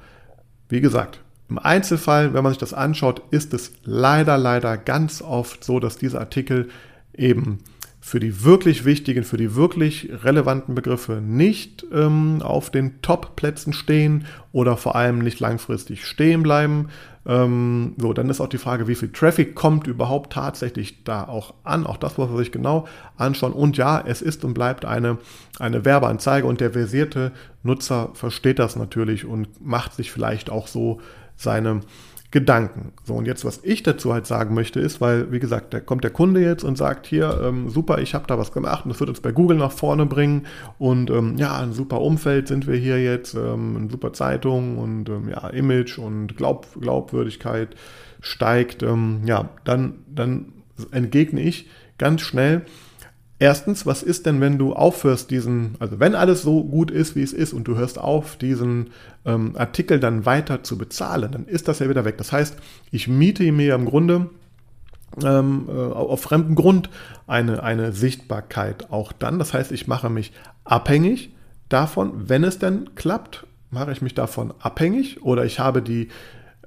wie 0.70 0.82
gesagt, 0.82 1.20
im 1.50 1.60
Einzelfall, 1.60 2.34
wenn 2.34 2.42
man 2.44 2.52
sich 2.52 2.60
das 2.60 2.74
anschaut, 2.74 3.22
ist 3.30 3.54
es 3.54 3.74
leider, 3.84 4.40
leider 4.40 4.76
ganz 4.78 5.22
oft 5.22 5.64
so, 5.64 5.80
dass 5.80 5.98
diese 5.98 6.20
Artikel 6.20 6.70
eben 7.14 7.60
für 8.06 8.20
die 8.20 8.44
wirklich 8.44 8.84
wichtigen, 8.84 9.24
für 9.24 9.38
die 9.38 9.56
wirklich 9.56 10.10
relevanten 10.26 10.76
Begriffe 10.76 11.22
nicht 11.22 11.86
ähm, 11.94 12.42
auf 12.44 12.70
den 12.70 13.02
Top-Plätzen 13.02 13.72
stehen 13.72 14.26
oder 14.52 14.76
vor 14.76 14.98
allem 14.98 15.20
nicht 15.20 15.40
langfristig 15.40 16.06
stehen 16.06 16.44
bleiben. 16.44 16.90
Ähm, 17.26 17.94
so, 17.98 18.12
dann 18.12 18.30
ist 18.30 18.42
auch 18.42 18.50
die 18.50 18.58
Frage, 18.58 18.90
wie 18.90 18.96
viel 18.96 19.10
Traffic 19.14 19.56
kommt 19.56 19.88
überhaupt 19.88 20.34
tatsächlich 20.34 21.06
da 21.06 21.24
auch 21.24 21.54
an. 21.64 21.88
Auch 21.88 21.96
das 21.96 22.18
muss 22.18 22.28
man 22.28 22.40
sich 22.40 22.52
genau 22.52 22.90
anschauen. 23.16 23.54
Und 23.54 23.78
ja, 23.78 24.04
es 24.06 24.22
ist 24.22 24.44
und 24.44 24.54
bleibt 24.54 24.84
eine, 24.84 25.18
eine 25.58 25.86
Werbeanzeige 25.86 26.46
und 26.46 26.60
der 26.60 26.72
versierte 26.72 27.32
Nutzer 27.64 28.10
versteht 28.16 28.60
das 28.60 28.76
natürlich 28.76 29.24
und 29.24 29.66
macht 29.66 29.94
sich 29.94 30.12
vielleicht 30.12 30.50
auch 30.50 30.68
so 30.68 31.00
seine 31.38 31.80
Gedanken. 32.34 32.94
So, 33.04 33.14
und 33.14 33.28
jetzt, 33.28 33.46
was 33.46 33.60
ich 33.62 33.84
dazu 33.84 34.12
halt 34.12 34.26
sagen 34.26 34.56
möchte, 34.56 34.80
ist, 34.80 35.00
weil, 35.00 35.32
wie 35.32 35.40
gesagt, 35.40 35.72
da 35.72 35.80
kommt 35.80 36.04
der 36.04 36.10
Kunde 36.10 36.42
jetzt 36.42 36.64
und 36.64 36.80
sagt, 36.80 37.06
hier, 37.06 37.40
ähm, 37.44 37.70
super, 37.70 38.00
ich 38.00 38.16
habe 38.16 38.26
da 38.26 38.40
was 38.40 38.52
gemacht 38.52 38.86
und 38.86 38.90
das 38.90 39.00
wird 39.00 39.12
uns 39.12 39.22
bei 39.22 39.32
Google 39.32 39.58
nach 39.58 39.72
vorne 39.72 40.08
bringen 40.08 40.48
und 40.80 41.12
ähm, 41.12 41.38
ja, 41.38 41.56
ein 41.60 41.74
super 41.74 42.02
Umfeld 42.02 42.48
sind 42.48 42.66
wir 42.66 42.76
hier 42.76 43.00
jetzt, 43.00 43.36
ähm, 43.36 43.78
eine 43.78 43.92
super 43.92 44.14
Zeitung 44.14 44.80
und 44.80 45.10
ähm, 45.10 45.30
ja, 45.30 45.48
Image 45.50 46.00
und 46.00 46.36
Glaub, 46.36 46.66
Glaubwürdigkeit 46.82 47.76
steigt, 48.20 48.82
ähm, 48.82 49.22
ja, 49.28 49.50
dann, 49.64 50.00
dann 50.08 50.54
entgegne 50.90 51.40
ich 51.40 51.70
ganz 52.00 52.22
schnell, 52.22 52.64
Erstens, 53.44 53.86
was 53.86 54.04
ist 54.04 54.26
denn, 54.26 54.40
wenn 54.40 54.58
du 54.58 54.72
aufhörst, 54.72 55.30
diesen, 55.30 55.76
also 55.80 56.00
wenn 56.00 56.16
alles 56.16 56.44
so 56.44 56.64
gut 56.64 56.90
ist, 56.90 57.18
wie 57.18 57.24
es 57.24 57.34
ist, 57.34 57.52
und 57.52 57.68
du 57.68 57.76
hörst 57.76 58.00
auf, 58.00 58.38
diesen 58.38 58.92
ähm, 59.26 59.58
Artikel 59.58 60.00
dann 60.00 60.26
weiter 60.26 60.64
zu 60.64 60.78
bezahlen, 60.78 61.30
dann 61.30 61.46
ist 61.46 61.68
das 61.68 61.80
ja 61.80 61.90
wieder 61.90 62.06
weg. 62.06 62.18
Das 62.18 62.32
heißt, 62.32 62.56
ich 62.90 63.10
miete 63.10 63.52
mir 63.52 63.76
im 63.76 63.84
Grunde 63.84 64.30
ähm, 65.22 65.68
äh, 65.68 65.74
auf 65.74 66.22
fremdem 66.22 66.56
Grund 66.56 66.90
eine, 67.28 67.62
eine 67.64 67.92
Sichtbarkeit 67.92 68.94
auch 68.94 69.12
dann. 69.12 69.40
Das 69.40 69.54
heißt, 69.54 69.74
ich 69.74 69.88
mache 69.88 70.10
mich 70.10 70.32
abhängig 70.64 71.36
davon, 71.68 72.30
wenn 72.30 72.46
es 72.46 72.60
denn 72.60 72.96
klappt, 72.96 73.46
mache 73.72 73.92
ich 73.92 74.02
mich 74.02 74.16
davon 74.16 74.54
abhängig 74.60 75.22
oder 75.22 75.44
ich 75.44 75.60
habe 75.60 75.82
die, 75.82 76.08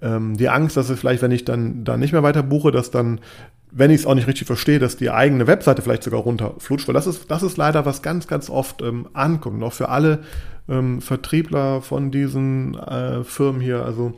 ähm, 0.03 0.37
die 0.37 0.51
Angst, 0.51 0.77
dass 0.77 0.91
es 0.91 1.01
vielleicht, 1.01 1.23
wenn 1.23 1.33
ich 1.33 1.47
dann 1.47 1.85
da 1.85 1.97
nicht 1.97 2.13
mehr 2.13 2.23
weiter 2.23 2.43
buche, 2.43 2.71
dass 2.71 2.91
dann 2.91 3.21
wenn 3.71 3.91
ich 3.91 4.01
es 4.01 4.07
auch 4.07 4.15
nicht 4.15 4.27
richtig 4.27 4.47
verstehe, 4.47 4.79
dass 4.79 4.97
die 4.97 5.11
eigene 5.11 5.47
Webseite 5.47 5.83
vielleicht 5.83 6.05
sogar 6.05 6.21
runterflutscht, 6.21 6.89
weil 6.89 6.95
das 6.95 7.07
ist, 7.07 7.31
das 7.31 7.43
ist 7.43 7.57
leider 7.57 7.85
was 7.85 8.03
ganz, 8.03 8.27
ganz 8.27 8.49
oft 8.49 8.83
ähm, 8.83 9.09
ankommt. 9.13 9.63
Auch 9.63 9.73
für 9.73 9.89
alle 9.89 10.21
ähm, 10.69 11.01
Vertriebler 11.01 11.83
von 11.83 12.11
diesen 12.11 12.75
äh, 12.75 13.25
Firmen 13.25 13.61
hier. 13.61 13.85
Also 13.85 14.15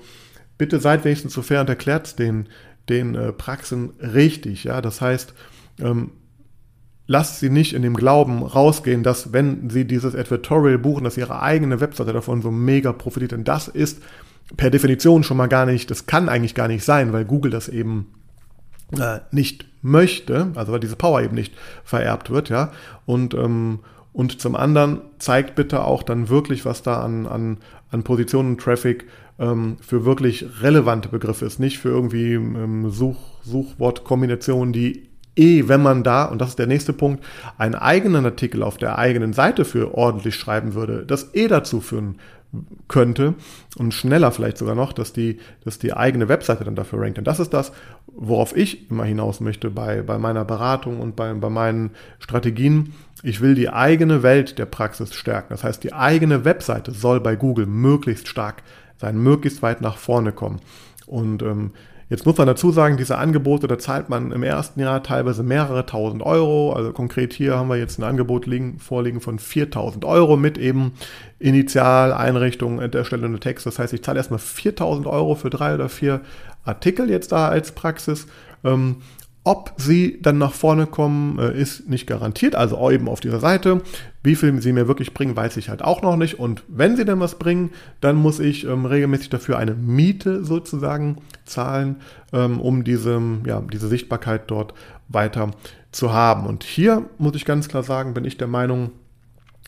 bitte 0.58 0.80
seid 0.80 1.04
wenigstens 1.04 1.32
so 1.32 1.42
fair 1.42 1.61
und 1.61 1.68
erklärt 1.68 2.06
es 2.06 2.16
den, 2.16 2.48
den 2.88 3.14
äh, 3.14 3.32
Praxen 3.32 3.90
richtig. 4.00 4.64
Ja, 4.64 4.80
das 4.80 5.00
heißt, 5.00 5.34
ähm, 5.80 6.11
lasst 7.06 7.40
sie 7.40 7.50
nicht 7.50 7.72
in 7.72 7.82
dem 7.82 7.94
Glauben 7.94 8.42
rausgehen, 8.42 9.02
dass 9.02 9.32
wenn 9.32 9.70
sie 9.70 9.87
dieses 9.87 10.14
Advertorial 10.14 10.78
buchen, 10.78 11.04
dass 11.04 11.16
ihre 11.16 11.40
eigene 11.42 11.80
Webseite 11.80 12.12
davon 12.12 12.42
so 12.42 12.50
mega 12.50 12.92
profitiert. 12.92 13.32
Denn 13.32 13.44
das 13.44 13.66
ist 13.66 14.02
per 14.56 14.70
Definition 14.70 15.24
schon 15.24 15.37
mal 15.37 15.48
gar 15.48 15.66
nicht, 15.66 15.90
das 15.90 16.06
kann 16.06 16.28
eigentlich 16.28 16.54
gar 16.54 16.68
nicht 16.68 16.84
sein, 16.84 17.12
weil 17.12 17.24
Google 17.24 17.50
das 17.50 17.68
eben 17.68 18.06
äh, 18.92 19.20
nicht 19.31 19.66
möchte, 19.83 20.53
also 20.55 20.72
weil 20.72 20.81
diese 20.81 20.96
Power 20.96 21.22
eben 21.22 21.35
nicht 21.35 21.55
vererbt 21.85 22.31
wird, 22.31 22.48
ja. 22.48 22.72
Und, 23.07 23.35
ähm, 23.35 23.81
und 24.12 24.40
zum 24.40 24.57
anderen 24.57 25.01
zeigt 25.18 25.55
bitte 25.55 25.85
auch 25.85 26.03
dann 26.03 26.29
wirklich, 26.29 26.64
was 26.64 26.83
da 26.83 27.01
an, 27.03 27.27
an, 27.27 27.59
an 27.90 28.03
Positionen 28.03 28.59
Traffic 28.59 29.07
ähm, 29.38 29.77
für 29.81 30.05
wirklich 30.05 30.44
relevante 30.62 31.09
Begriffe 31.09 31.44
ist, 31.44 31.61
nicht 31.61 31.79
für 31.79 31.90
irgendwie 31.90 32.35
ähm, 32.35 32.90
Such, 32.90 33.16
Suchwortkombinationen, 33.44 34.72
die 34.72 35.09
eh, 35.37 35.68
wenn 35.68 35.83
man 35.83 36.03
da, 36.03 36.24
und 36.24 36.40
das 36.40 36.51
ist 36.51 36.59
der 36.59 36.66
nächste 36.66 36.92
Punkt, 36.92 37.24
einen 37.57 37.77
eigenen 37.77 38.24
Artikel 38.24 38.62
auf 38.62 38.77
der 38.77 38.98
eigenen 38.98 39.33
Seite 39.33 39.64
für 39.64 39.94
ordentlich 39.94 40.35
schreiben 40.35 40.74
würde, 40.74 41.07
das 41.07 41.35
eh 41.35 41.46
dazu 41.46 41.81
führen 41.81 42.16
könnte 42.88 43.34
und 43.76 43.92
schneller 43.92 44.32
vielleicht 44.32 44.58
sogar 44.58 44.74
noch, 44.74 44.92
dass 44.92 45.12
die, 45.12 45.38
dass 45.64 45.78
die 45.78 45.92
eigene 45.92 46.28
Webseite 46.28 46.64
dann 46.64 46.76
dafür 46.76 47.00
rankt. 47.02 47.18
Und 47.18 47.26
das 47.26 47.40
ist 47.40 47.52
das, 47.52 47.72
worauf 48.06 48.56
ich 48.56 48.90
immer 48.90 49.04
hinaus 49.04 49.40
möchte 49.40 49.70
bei, 49.70 50.02
bei 50.02 50.18
meiner 50.18 50.44
Beratung 50.44 51.00
und 51.00 51.14
bei, 51.14 51.32
bei 51.34 51.50
meinen 51.50 51.90
Strategien. 52.18 52.94
Ich 53.22 53.40
will 53.40 53.54
die 53.54 53.68
eigene 53.68 54.22
Welt 54.22 54.58
der 54.58 54.66
Praxis 54.66 55.14
stärken. 55.14 55.48
Das 55.50 55.64
heißt, 55.64 55.84
die 55.84 55.92
eigene 55.92 56.44
Webseite 56.44 56.92
soll 56.92 57.20
bei 57.20 57.37
Google 57.37 57.66
möglichst 57.66 58.28
stark 58.28 58.62
sein, 58.96 59.18
möglichst 59.18 59.62
weit 59.62 59.80
nach 59.80 59.98
vorne 59.98 60.32
kommen. 60.32 60.61
Und 61.06 61.42
ähm, 61.42 61.72
Jetzt 62.11 62.25
muss 62.25 62.38
man 62.38 62.47
dazu 62.47 62.71
sagen, 62.71 62.97
diese 62.97 63.18
Angebote, 63.18 63.68
da 63.68 63.79
zahlt 63.79 64.09
man 64.09 64.33
im 64.33 64.42
ersten 64.42 64.81
Jahr 64.81 65.03
teilweise 65.03 65.42
mehrere 65.42 65.85
tausend 65.85 66.23
Euro. 66.23 66.73
Also 66.73 66.92
konkret 66.92 67.35
hier 67.35 67.57
haben 67.57 67.68
wir 67.68 67.77
jetzt 67.77 67.99
ein 67.99 68.05
Angebot 68.05 68.47
liegen, 68.47 68.79
vorliegen 68.79 69.21
von 69.21 69.38
4000 69.38 70.07
Euro 70.07 70.38
mit 70.38 70.57
eben 70.57 70.92
Initialeinrichtung, 71.38 72.81
Erstellung 72.81 73.33
der 73.33 73.40
Text. 73.40 73.66
Das 73.66 73.79
heißt, 73.79 73.92
ich 73.92 74.03
zahle 74.03 74.18
erstmal 74.18 74.38
4000 74.38 75.07
Euro 75.07 75.35
für 75.35 75.51
drei 75.51 75.75
oder 75.75 75.90
vier 75.90 76.23
Artikel 76.64 77.11
jetzt 77.11 77.33
da 77.33 77.49
als 77.49 77.73
Praxis. 77.73 78.27
Ähm, 78.64 78.97
ob 79.48 79.72
sie 79.78 80.20
dann 80.20 80.37
nach 80.37 80.52
vorne 80.52 80.87
kommen, 80.87 81.38
äh, 81.38 81.58
ist 81.58 81.88
nicht 81.88 82.06
garantiert. 82.06 82.54
Also 82.54 82.90
eben 82.90 83.08
auf 83.08 83.20
dieser 83.20 83.40
Seite. 83.40 83.80
Wie 84.22 84.37
viel 84.37 84.61
sie 84.61 84.74
mir 84.74 84.88
wirklich 84.88 85.14
bringen, 85.14 85.37
weiß 85.37 85.56
ich 85.56 85.70
halt 85.70 85.80
auch 85.82 86.02
noch 86.02 86.16
nicht. 86.16 86.38
Und 86.38 86.64
wenn 86.68 86.96
sie 86.98 87.06
denn 87.06 87.18
was 87.18 87.38
bringen, 87.38 87.70
dann 88.02 88.16
muss 88.16 88.40
ich 88.40 88.66
ähm, 88.66 88.84
regelmäßig 88.84 89.30
dafür 89.30 89.56
eine 89.56 89.72
Miete 89.72 90.44
sozusagen 90.44 91.16
zahlen, 91.46 91.96
ähm, 92.34 92.61
um 92.61 92.84
diese, 92.84 93.22
ja, 93.46 93.62
diese 93.72 93.88
Sichtbarkeit 93.88 94.50
dort 94.50 94.74
weiter 95.08 95.52
zu 95.92 96.12
haben. 96.12 96.46
Und 96.46 96.62
hier 96.62 97.06
muss 97.16 97.34
ich 97.34 97.46
ganz 97.46 97.68
klar 97.68 97.82
sagen, 97.82 98.12
bin 98.12 98.26
ich 98.26 98.37
der 98.37 98.48
Meinung, 98.48 98.90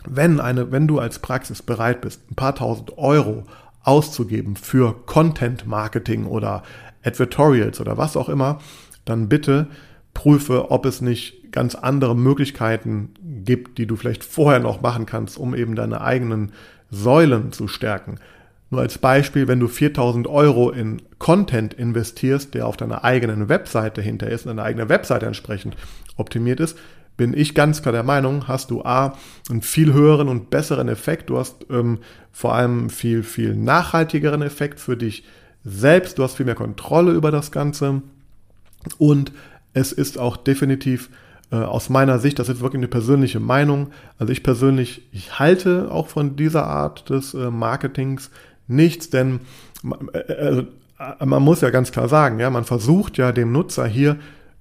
wenn, 0.05 0.41
eine, 0.41 0.73
wenn 0.73 0.89
du 0.89 0.99
als 0.99 1.21
Praxis 1.21 1.63
bereit 1.63 2.03
bist, 2.03 2.31
ein 2.31 2.35
paar 2.35 2.55
tausend 2.55 2.99
Euro 2.99 3.45
auszugeben 3.83 4.57
für 4.57 4.95
Content 5.07 5.67
Marketing 5.67 6.27
oder 6.27 6.65
Advertorials 7.03 7.81
oder 7.81 7.97
was 7.97 8.19
auch 8.19 8.29
immer, 8.29 8.59
dann 9.05 9.29
bitte 9.29 9.69
prüfe, 10.15 10.71
ob 10.71 10.87
es 10.87 11.01
nicht 11.01 11.53
ganz 11.53 11.75
andere 11.75 12.17
Möglichkeiten 12.17 13.11
gibt, 13.45 13.79
die 13.79 13.87
du 13.87 13.97
vielleicht 13.97 14.25
vorher 14.25 14.61
noch 14.61 14.83
machen 14.83 15.07
kannst, 15.07 15.39
um 15.39 15.55
eben 15.55 15.75
deine 15.75 16.01
eigenen 16.01 16.53
Säulen 16.91 17.53
zu 17.53 17.69
stärken. 17.69 18.19
Nur 18.71 18.83
als 18.83 18.99
Beispiel, 18.99 19.49
wenn 19.49 19.59
du 19.59 19.67
4000 19.67 20.29
Euro 20.29 20.71
in 20.71 21.03
Content 21.19 21.75
investierst, 21.75 22.55
der 22.55 22.67
auf 22.67 22.77
deiner 22.77 23.05
eigenen 23.05 23.49
Webseite 23.49 24.01
hinter 24.01 24.29
ist 24.29 24.47
deine 24.47 24.63
eigene 24.63 24.89
Webseite 24.89 25.27
entsprechend 25.27 25.77
optimiert 26.17 26.61
ist, 26.61 26.79
bin 27.17 27.35
ich 27.37 27.55
ganz 27.55 27.83
klar 27.83 27.93
der 27.93 28.05
Meinung, 28.05 28.49
hast 28.49 28.71
du 28.71 28.83
A, 28.83 29.19
einen 29.51 29.61
viel 29.61 29.93
höheren 29.93 30.29
und 30.29 30.49
besseren 30.49 30.89
Effekt. 30.89 31.29
Du 31.29 31.37
hast 31.37 31.67
ähm, 31.69 31.99
vor 32.33 32.55
allem 32.55 32.89
viel, 32.89 33.23
viel 33.25 33.55
nachhaltigeren 33.55 34.41
Effekt 34.41 34.81
für 34.81 34.97
dich 34.97 35.25
selbst. 35.63 36.19
Du 36.19 36.23
hast 36.23 36.37
viel 36.37 36.47
mehr 36.47 36.55
Kontrolle 36.55 37.13
über 37.13 37.31
das 37.31 37.53
Ganze. 37.53 38.01
Und 38.99 39.33
es 39.73 39.93
ist 39.93 40.19
auch 40.19 40.37
definitiv 40.37 41.11
äh, 41.51 41.57
aus 41.57 41.89
meiner 41.89 42.19
Sicht, 42.19 42.39
das 42.39 42.49
ist 42.49 42.61
wirklich 42.61 42.81
eine 42.81 42.89
persönliche 42.89 43.41
Meinung. 43.41 43.91
Also 44.19 44.33
ich 44.33 44.43
persönlich, 44.43 45.09
ich 45.13 45.39
halte 45.39 45.91
auch 45.91 46.09
von 46.09 46.37
dieser 46.37 46.67
Art 46.67 47.11
des 47.11 47.35
äh, 47.35 47.51
Marketings 47.51 48.31
nichts, 48.69 49.11
denn 49.11 49.41
äh, 50.13 50.19
äh, 50.19 50.65
äh, 50.99 51.27
man 51.27 51.43
muss 51.43 51.61
ja 51.61 51.71
ganz 51.71 51.93
klar 51.93 52.09
sagen, 52.09 52.39
ja, 52.39 52.51
man 52.51 52.65
versucht 52.65 53.19
ja 53.19 53.33
dem 53.33 53.53
Nutzer 53.53 53.87
hier 53.87 54.17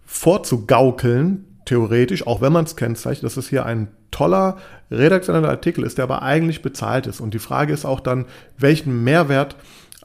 vorzugaukeln, 0.06 1.46
theoretisch, 1.66 2.26
auch 2.26 2.42
wenn 2.42 2.54
man 2.54 2.66
es 2.66 2.76
kennzeichnet, 2.76 3.24
dass 3.24 3.38
es 3.38 3.50
hier 3.50 3.66
ein 3.66 3.90
toller 4.10 4.58
redaktioneller 4.90 5.50
Artikel 5.50 5.84
ist, 5.84 6.00
der 6.00 6.04
aber 6.04 6.24
eigentlich 6.24 6.64
bezahlt 6.64 7.06
ist. 7.06 7.22
Und 7.22 7.36
die 7.36 7.40
Frage 7.40 7.74
ist 7.74 7.86
auch 7.86 8.00
dann, 8.00 8.26
welchen 8.58 9.04
Mehrwert 9.04 9.56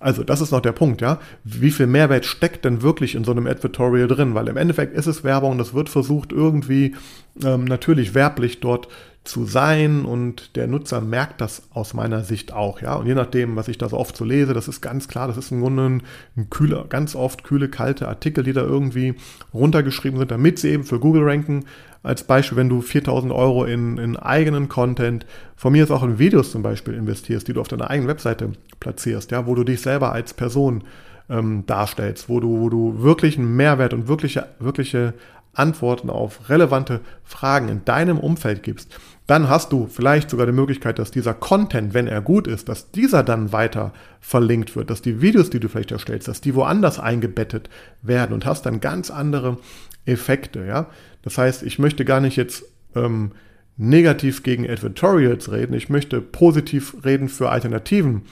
also 0.05 0.23
das 0.23 0.43
ist 0.43 0.51
noch 0.51 0.61
der 0.61 0.73
Punkt, 0.73 1.01
ja. 1.01 1.19
Wie 1.45 1.71
viel 1.71 1.87
Mehrwert 1.87 2.27
steckt 2.27 2.67
denn 2.67 2.83
wirklich 2.83 3.15
in 3.15 3.25
so 3.25 3.33
einem 3.33 3.47
Advertorial 3.47 4.07
drin? 4.07 4.35
Weil 4.35 4.49
im 4.49 4.59
Endeffekt 4.59 4.95
ist 4.95 5.07
es 5.07 5.25
Werbung, 5.25 5.57
das 5.57 5.73
wird 5.73 5.89
versucht 5.89 6.31
irgendwie 6.31 6.95
ähm, 7.43 7.65
natürlich 7.65 8.15
werblich 8.15 8.61
dort 8.61 8.89
zu 9.25 9.47
sein 9.47 10.05
und 10.05 10.55
der 10.55 10.67
Nutzer 10.67 11.01
merkt 11.01 11.41
das 11.41 11.63
aus 11.73 11.95
meiner 11.95 12.23
Sicht 12.25 12.53
auch, 12.53 12.83
ja. 12.83 12.95
Und 12.95 13.07
je 13.07 13.15
nachdem, 13.15 13.57
was 13.57 13.69
ich 13.69 13.79
da 13.79 13.89
so 13.89 13.99
oft 13.99 14.15
so 14.15 14.25
lese, 14.25 14.53
das 14.53 14.69
ist 14.69 14.83
ganz 14.83 15.09
klar, 15.09 15.29
das 15.29 15.39
ist 15.39 15.51
im 15.51 15.63
Grunde 15.63 15.87
ein, 15.87 16.03
ein 16.37 16.51
kühler, 16.51 16.85
ganz 16.89 17.17
oft 17.17 17.43
kühle, 17.43 17.71
kalte 17.71 18.07
Artikel, 18.07 18.45
die 18.45 18.53
da 18.53 18.61
irgendwie 18.61 19.15
runtergeschrieben 19.55 20.19
sind, 20.19 20.31
damit 20.31 20.59
sie 20.59 20.69
eben 20.69 20.85
für 20.85 21.01
Google 21.01 21.25
ranken. 21.25 21.65
Als 22.03 22.25
Beispiel, 22.25 22.59
wenn 22.59 22.69
du 22.69 22.83
4000 22.83 23.33
Euro 23.33 23.65
in, 23.65 23.97
in 23.97 24.19
eigenen 24.19 24.69
Content, 24.69 25.25
von 25.57 25.73
mir 25.73 25.85
ist 25.85 25.91
auch 25.91 26.03
in 26.03 26.19
Videos 26.19 26.53
zum 26.53 26.63
Beispiel 26.63 26.93
investierst, 26.93 27.49
die 27.49 27.55
du 27.55 27.63
auf 27.63 27.69
deiner 27.69 27.89
eigenen 27.89 28.11
Webseite 28.11 28.53
platzierst, 28.79 29.31
ja, 29.31 29.47
wo 29.47 29.55
du 29.55 29.65
dich 29.65 29.81
selber 29.81 30.13
als 30.13 30.35
Person 30.35 30.85
ähm, 31.31 31.65
darstellst, 31.65 32.29
wo 32.29 32.41
du, 32.41 32.61
wo 32.61 32.69
du 32.69 33.03
wirklich 33.03 33.39
einen 33.39 33.57
Mehrwert 33.57 33.95
und 33.95 34.07
wirkliche, 34.07 34.49
wirkliche 34.59 35.15
Antworten 35.55 36.11
auf 36.11 36.49
relevante 36.49 37.01
Fragen 37.23 37.69
in 37.69 37.85
deinem 37.85 38.19
Umfeld 38.19 38.63
gibst, 38.63 38.99
dann 39.27 39.49
hast 39.49 39.73
du 39.73 39.87
vielleicht 39.87 40.29
sogar 40.29 40.47
die 40.47 40.53
Möglichkeit, 40.53 40.99
dass 40.99 41.11
dieser 41.11 41.33
Content, 41.33 41.95
wenn 41.95 42.07
er 42.07 42.21
gut 42.21 42.47
ist, 42.47 42.69
dass 42.69 42.91
dieser 42.91 43.23
dann 43.23 43.53
weiter 43.53 43.93
verlinkt 44.21 44.77
wird, 44.77 44.91
dass 44.91 45.01
die 45.01 45.23
Videos, 45.23 45.49
die 45.49 45.61
du 45.61 45.69
vielleicht 45.69 45.93
erstellst, 45.93 46.29
dass 46.29 46.43
die 46.43 46.55
woanders 46.55 46.99
eingebettet 46.99 47.71
werden 48.03 48.35
und 48.35 48.45
hast 48.45 48.67
dann 48.67 48.81
ganz 48.81 49.11
andere 49.11 49.59
Effekte, 50.05 50.67
ja. 50.67 50.89
Das 51.23 51.39
heißt, 51.39 51.63
ich 51.63 51.79
möchte 51.79 52.05
gar 52.05 52.21
nicht 52.21 52.37
jetzt 52.37 52.65
ähm, 52.95 53.33
negativ 53.79 54.43
gegen 54.43 54.69
Advertorials 54.69 55.51
reden, 55.51 55.73
ich 55.73 55.89
möchte 55.89 56.21
positiv 56.21 56.97
reden 57.03 57.31
für 57.31 57.49
Alternativen, 57.49 58.23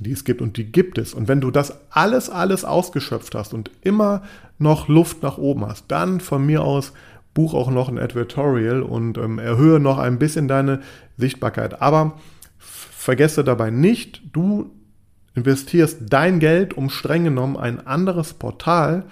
die 0.00 0.12
es 0.12 0.24
gibt 0.24 0.42
und 0.42 0.58
die 0.58 0.70
gibt 0.70 0.98
es. 0.98 1.14
Und 1.14 1.28
wenn 1.28 1.40
du 1.40 1.50
das 1.50 1.78
alles, 1.90 2.28
alles 2.28 2.64
ausgeschöpft 2.64 3.34
hast 3.34 3.54
und 3.54 3.70
immer 3.80 4.22
noch 4.58 4.88
Luft 4.88 5.22
nach 5.22 5.38
oben 5.38 5.66
hast, 5.66 5.86
dann 5.88 6.20
von 6.20 6.44
mir 6.44 6.62
aus 6.62 6.92
buch 7.34 7.54
auch 7.54 7.70
noch 7.70 7.88
ein 7.88 7.98
Advertorial 7.98 8.82
und 8.82 9.18
ähm, 9.18 9.38
erhöhe 9.38 9.80
noch 9.80 9.98
ein 9.98 10.18
bisschen 10.18 10.48
deine 10.48 10.80
Sichtbarkeit. 11.16 11.80
Aber 11.80 12.18
vergesse 12.58 13.44
dabei 13.44 13.70
nicht, 13.70 14.22
du 14.32 14.70
investierst 15.34 15.98
dein 16.08 16.40
Geld, 16.40 16.74
um 16.74 16.90
streng 16.90 17.24
genommen 17.24 17.56
ein 17.56 17.86
anderes 17.86 18.34
Portal 18.34 19.04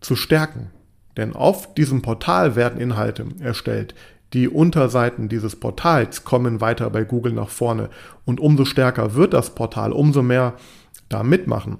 zu 0.00 0.16
stärken. 0.16 0.70
Denn 1.16 1.34
auf 1.34 1.74
diesem 1.74 2.02
Portal 2.02 2.56
werden 2.56 2.80
Inhalte 2.80 3.26
erstellt. 3.40 3.94
Die 4.32 4.48
Unterseiten 4.48 5.28
dieses 5.28 5.56
Portals 5.56 6.24
kommen 6.24 6.60
weiter 6.60 6.88
bei 6.90 7.04
Google 7.04 7.32
nach 7.32 7.48
vorne. 7.48 7.90
Und 8.24 8.40
umso 8.40 8.64
stärker 8.64 9.14
wird 9.14 9.34
das 9.34 9.54
Portal, 9.54 9.92
umso 9.92 10.22
mehr 10.22 10.54
da 11.08 11.22
mitmachen. 11.22 11.78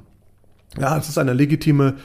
Ja, 0.79 0.97
es 0.99 1.09
ist 1.09 1.19
eine 1.19 1.33
legitime 1.33 1.97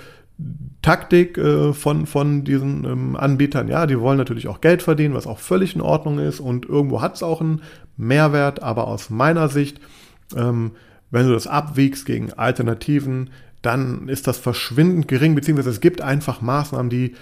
Taktik 0.81 1.37
äh, 1.37 1.73
von, 1.73 2.05
von 2.05 2.43
diesen 2.43 2.83
ähm, 2.83 3.15
Anbietern. 3.15 3.67
Ja, 3.67 3.87
die 3.87 3.99
wollen 3.99 4.17
natürlich 4.17 4.47
auch 4.47 4.61
Geld 4.61 4.83
verdienen, 4.83 5.13
was 5.13 5.27
auch 5.27 5.39
völlig 5.39 5.75
in 5.75 5.81
Ordnung 5.81 6.19
ist 6.19 6.39
und 6.39 6.65
irgendwo 6.65 7.01
hat 7.01 7.15
es 7.15 7.23
auch 7.23 7.41
einen 7.41 7.61
Mehrwert, 7.97 8.61
aber 8.61 8.87
aus 8.87 9.09
meiner 9.09 9.47
Sicht, 9.49 9.79
ähm, 10.35 10.71
wenn 11.11 11.27
du 11.27 11.33
das 11.33 11.47
abwiegst 11.47 12.05
gegen 12.05 12.33
Alternativen, 12.33 13.29
dann 13.61 14.09
ist 14.09 14.27
das 14.27 14.37
verschwindend 14.37 15.07
gering, 15.07 15.33
beziehungsweise 15.33 15.71
es 15.71 15.81
gibt 15.81 16.01
einfach 16.01 16.41
Maßnahmen, 16.41 16.89
die 16.89 17.15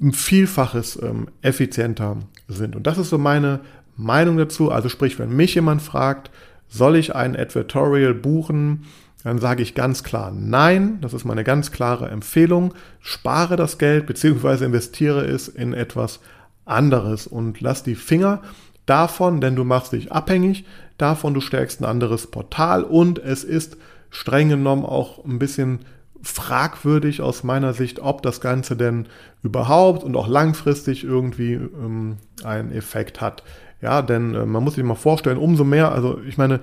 ein 0.00 0.12
Vielfaches 0.12 1.00
ähm, 1.02 1.28
effizienter 1.40 2.18
sind. 2.48 2.76
Und 2.76 2.86
das 2.86 2.98
ist 2.98 3.10
so 3.10 3.18
meine 3.18 3.60
Meinung 3.96 4.36
dazu. 4.36 4.70
Also 4.70 4.88
sprich, 4.88 5.18
wenn 5.18 5.34
mich 5.34 5.54
jemand 5.54 5.82
fragt, 5.82 6.30
soll 6.68 6.96
ich 6.96 7.14
ein 7.14 7.36
Advertorial 7.36 8.14
buchen, 8.14 8.84
dann 9.24 9.38
sage 9.38 9.62
ich 9.62 9.74
ganz 9.74 10.02
klar 10.02 10.32
nein. 10.32 10.98
Das 11.00 11.14
ist 11.14 11.24
meine 11.24 11.44
ganz 11.44 11.70
klare 11.70 12.08
Empfehlung. 12.08 12.74
Spare 13.00 13.56
das 13.56 13.78
Geld 13.78 14.06
bzw. 14.06 14.64
investiere 14.64 15.24
es 15.24 15.48
in 15.48 15.72
etwas 15.72 16.20
anderes 16.64 17.26
und 17.26 17.60
lass 17.60 17.82
die 17.82 17.94
Finger 17.94 18.42
davon, 18.86 19.40
denn 19.40 19.56
du 19.56 19.64
machst 19.64 19.92
dich 19.92 20.12
abhängig 20.12 20.64
davon, 20.98 21.34
du 21.34 21.40
stärkst 21.40 21.80
ein 21.80 21.84
anderes 21.84 22.28
Portal 22.28 22.84
und 22.84 23.18
es 23.18 23.44
ist 23.44 23.76
streng 24.10 24.48
genommen 24.48 24.84
auch 24.84 25.24
ein 25.24 25.38
bisschen 25.38 25.80
fragwürdig 26.22 27.20
aus 27.20 27.42
meiner 27.42 27.74
Sicht, 27.74 27.98
ob 28.00 28.22
das 28.22 28.40
Ganze 28.40 28.76
denn 28.76 29.06
überhaupt 29.42 30.04
und 30.04 30.16
auch 30.16 30.28
langfristig 30.28 31.02
irgendwie 31.02 31.54
ähm, 31.54 32.18
einen 32.44 32.70
Effekt 32.72 33.20
hat. 33.20 33.42
Ja, 33.82 34.00
denn 34.00 34.34
äh, 34.34 34.46
man 34.46 34.62
muss 34.62 34.76
sich 34.76 34.84
mal 34.84 34.94
vorstellen, 34.94 35.36
umso 35.36 35.64
mehr, 35.64 35.92
also 35.92 36.20
ich 36.26 36.38
meine, 36.38 36.60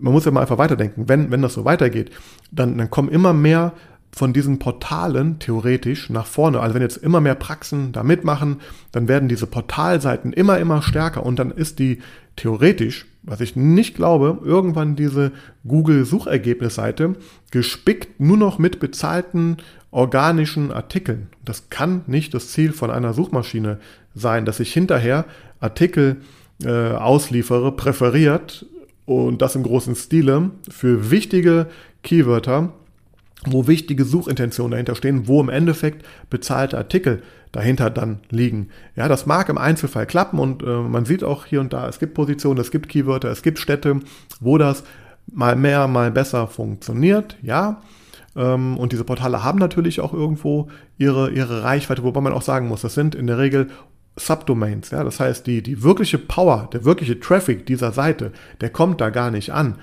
man 0.00 0.12
muss 0.12 0.24
ja 0.24 0.30
mal 0.30 0.40
einfach 0.40 0.58
weiterdenken, 0.58 1.08
wenn, 1.08 1.30
wenn 1.30 1.42
das 1.42 1.52
so 1.54 1.64
weitergeht, 1.66 2.10
dann, 2.50 2.78
dann 2.78 2.90
kommen 2.90 3.10
immer 3.10 3.34
mehr 3.34 3.74
von 4.14 4.32
diesen 4.32 4.58
Portalen 4.58 5.38
theoretisch 5.38 6.10
nach 6.10 6.26
vorne. 6.26 6.60
Also 6.60 6.74
wenn 6.74 6.82
jetzt 6.82 6.98
immer 6.98 7.20
mehr 7.20 7.34
Praxen 7.34 7.92
da 7.92 8.02
mitmachen, 8.02 8.60
dann 8.90 9.06
werden 9.06 9.28
diese 9.28 9.46
Portalseiten 9.46 10.32
immer, 10.32 10.58
immer 10.58 10.82
stärker 10.82 11.24
und 11.24 11.38
dann 11.38 11.50
ist 11.50 11.78
die 11.78 12.00
theoretisch, 12.36 13.06
was 13.22 13.40
ich 13.40 13.54
nicht 13.54 13.94
glaube, 13.94 14.40
irgendwann 14.42 14.96
diese 14.96 15.32
Google-Suchergebnisseite 15.66 17.16
gespickt 17.50 18.20
nur 18.20 18.36
noch 18.36 18.58
mit 18.58 18.80
bezahlten 18.80 19.58
organischen 19.90 20.72
Artikeln. 20.72 21.28
Das 21.44 21.68
kann 21.68 22.02
nicht 22.06 22.32
das 22.34 22.48
Ziel 22.48 22.72
von 22.72 22.90
einer 22.90 23.12
Suchmaschine 23.12 23.78
sein, 24.14 24.44
dass 24.44 24.60
ich 24.60 24.72
hinterher 24.72 25.26
Artikel 25.60 26.18
äh, 26.64 26.92
ausliefere, 26.92 27.72
präferiert 27.72 28.66
und 29.04 29.42
das 29.42 29.54
im 29.54 29.62
großen 29.62 29.94
Stile 29.94 30.50
für 30.70 31.10
wichtige 31.10 31.66
Keywörter, 32.02 32.72
wo 33.46 33.66
wichtige 33.66 34.04
Suchintentionen 34.04 34.72
dahinter 34.72 34.94
stehen, 34.94 35.26
wo 35.26 35.40
im 35.40 35.48
Endeffekt 35.48 36.06
bezahlte 36.30 36.78
Artikel 36.78 37.22
dahinter 37.50 37.90
dann 37.90 38.20
liegen. 38.30 38.68
Ja, 38.96 39.08
das 39.08 39.26
mag 39.26 39.48
im 39.48 39.58
Einzelfall 39.58 40.06
klappen 40.06 40.38
und 40.38 40.62
äh, 40.62 40.66
man 40.66 41.04
sieht 41.04 41.22
auch 41.22 41.44
hier 41.44 41.60
und 41.60 41.72
da, 41.72 41.88
es 41.88 41.98
gibt 41.98 42.14
Positionen, 42.14 42.60
es 42.60 42.70
gibt 42.70 42.88
Keywörter, 42.88 43.30
es 43.30 43.42
gibt 43.42 43.58
Städte, 43.58 44.00
wo 44.40 44.58
das 44.58 44.84
mal 45.30 45.56
mehr, 45.56 45.86
mal 45.86 46.10
besser 46.10 46.46
funktioniert, 46.46 47.36
ja. 47.42 47.82
Ähm, 48.34 48.78
und 48.78 48.92
diese 48.92 49.04
Portale 49.04 49.44
haben 49.44 49.58
natürlich 49.58 50.00
auch 50.00 50.14
irgendwo 50.14 50.68
ihre, 50.96 51.30
ihre 51.30 51.62
Reichweite, 51.62 52.02
wobei 52.02 52.20
man 52.20 52.32
auch 52.32 52.42
sagen 52.42 52.68
muss, 52.68 52.80
das 52.80 52.94
sind 52.94 53.14
in 53.14 53.26
der 53.26 53.38
Regel 53.38 53.68
Subdomains, 54.16 54.90
ja, 54.90 55.04
das 55.04 55.20
heißt, 55.20 55.46
die, 55.46 55.62
die 55.62 55.82
wirkliche 55.82 56.18
Power, 56.18 56.68
der 56.72 56.84
wirkliche 56.84 57.18
Traffic 57.18 57.64
dieser 57.64 57.92
Seite, 57.92 58.32
der 58.60 58.70
kommt 58.70 59.00
da 59.00 59.10
gar 59.10 59.30
nicht 59.30 59.50
an. 59.50 59.76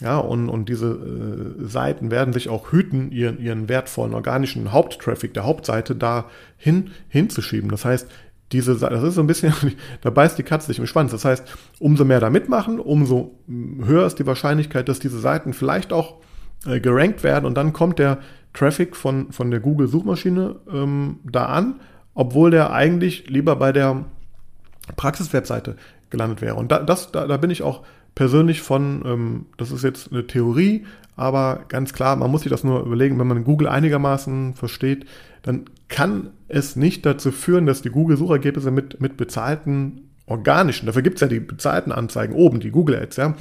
Ja, 0.00 0.18
und, 0.18 0.48
und 0.48 0.68
diese 0.68 0.86
äh, 0.90 1.64
Seiten 1.64 2.12
werden 2.12 2.32
sich 2.32 2.48
auch 2.48 2.70
hüten, 2.70 3.10
ihren, 3.10 3.40
ihren 3.40 3.68
wertvollen 3.68 4.14
organischen 4.14 4.70
Haupttraffic 4.70 5.34
der 5.34 5.44
Hauptseite 5.44 5.96
da 5.96 6.26
hin, 6.56 6.90
hinzuschieben. 7.08 7.68
Das 7.68 7.84
heißt, 7.84 8.08
diese, 8.52 8.76
das 8.76 9.02
ist 9.02 9.14
so 9.14 9.20
ein 9.20 9.26
bisschen, 9.26 9.52
da 10.00 10.10
beißt 10.10 10.38
die 10.38 10.44
Katze 10.44 10.68
sich 10.68 10.78
im 10.78 10.86
Schwanz. 10.86 11.10
Das 11.10 11.24
heißt, 11.24 11.44
umso 11.80 12.04
mehr 12.04 12.20
da 12.20 12.30
mitmachen, 12.30 12.78
umso 12.78 13.38
höher 13.48 14.06
ist 14.06 14.20
die 14.20 14.26
Wahrscheinlichkeit, 14.26 14.88
dass 14.88 15.00
diese 15.00 15.18
Seiten 15.18 15.52
vielleicht 15.52 15.92
auch 15.92 16.16
äh, 16.66 16.80
gerankt 16.80 17.24
werden 17.24 17.44
und 17.44 17.56
dann 17.56 17.72
kommt 17.72 17.98
der 17.98 18.18
Traffic 18.54 18.96
von, 18.96 19.32
von 19.32 19.50
der 19.50 19.60
Google-Suchmaschine 19.60 20.56
ähm, 20.72 21.20
da 21.24 21.46
an, 21.46 21.80
obwohl 22.18 22.50
der 22.50 22.72
eigentlich 22.72 23.30
lieber 23.30 23.54
bei 23.54 23.70
der 23.70 24.04
Praxis-Webseite 24.96 25.76
gelandet 26.10 26.42
wäre. 26.42 26.56
Und 26.56 26.72
da, 26.72 26.80
das, 26.80 27.12
da, 27.12 27.28
da 27.28 27.36
bin 27.36 27.50
ich 27.50 27.62
auch 27.62 27.84
persönlich 28.16 28.60
von, 28.60 29.02
ähm, 29.06 29.46
das 29.56 29.70
ist 29.70 29.84
jetzt 29.84 30.10
eine 30.10 30.26
Theorie, 30.26 30.84
aber 31.14 31.60
ganz 31.68 31.92
klar, 31.92 32.16
man 32.16 32.28
muss 32.28 32.42
sich 32.42 32.50
das 32.50 32.64
nur 32.64 32.80
überlegen, 32.84 33.20
wenn 33.20 33.28
man 33.28 33.44
Google 33.44 33.68
einigermaßen 33.68 34.54
versteht, 34.54 35.06
dann 35.42 35.66
kann 35.86 36.30
es 36.48 36.74
nicht 36.74 37.06
dazu 37.06 37.30
führen, 37.30 37.66
dass 37.66 37.82
die 37.82 37.90
Google-Suchergebnisse 37.90 38.72
mit, 38.72 39.00
mit 39.00 39.16
bezahlten 39.16 40.10
organischen, 40.26 40.86
dafür 40.86 41.02
gibt 41.02 41.18
es 41.18 41.20
ja 41.20 41.28
die 41.28 41.38
bezahlten 41.38 41.92
Anzeigen 41.92 42.34
oben, 42.34 42.58
die 42.58 42.72
Google 42.72 42.96
Ads, 43.00 43.16
ja. 43.16 43.34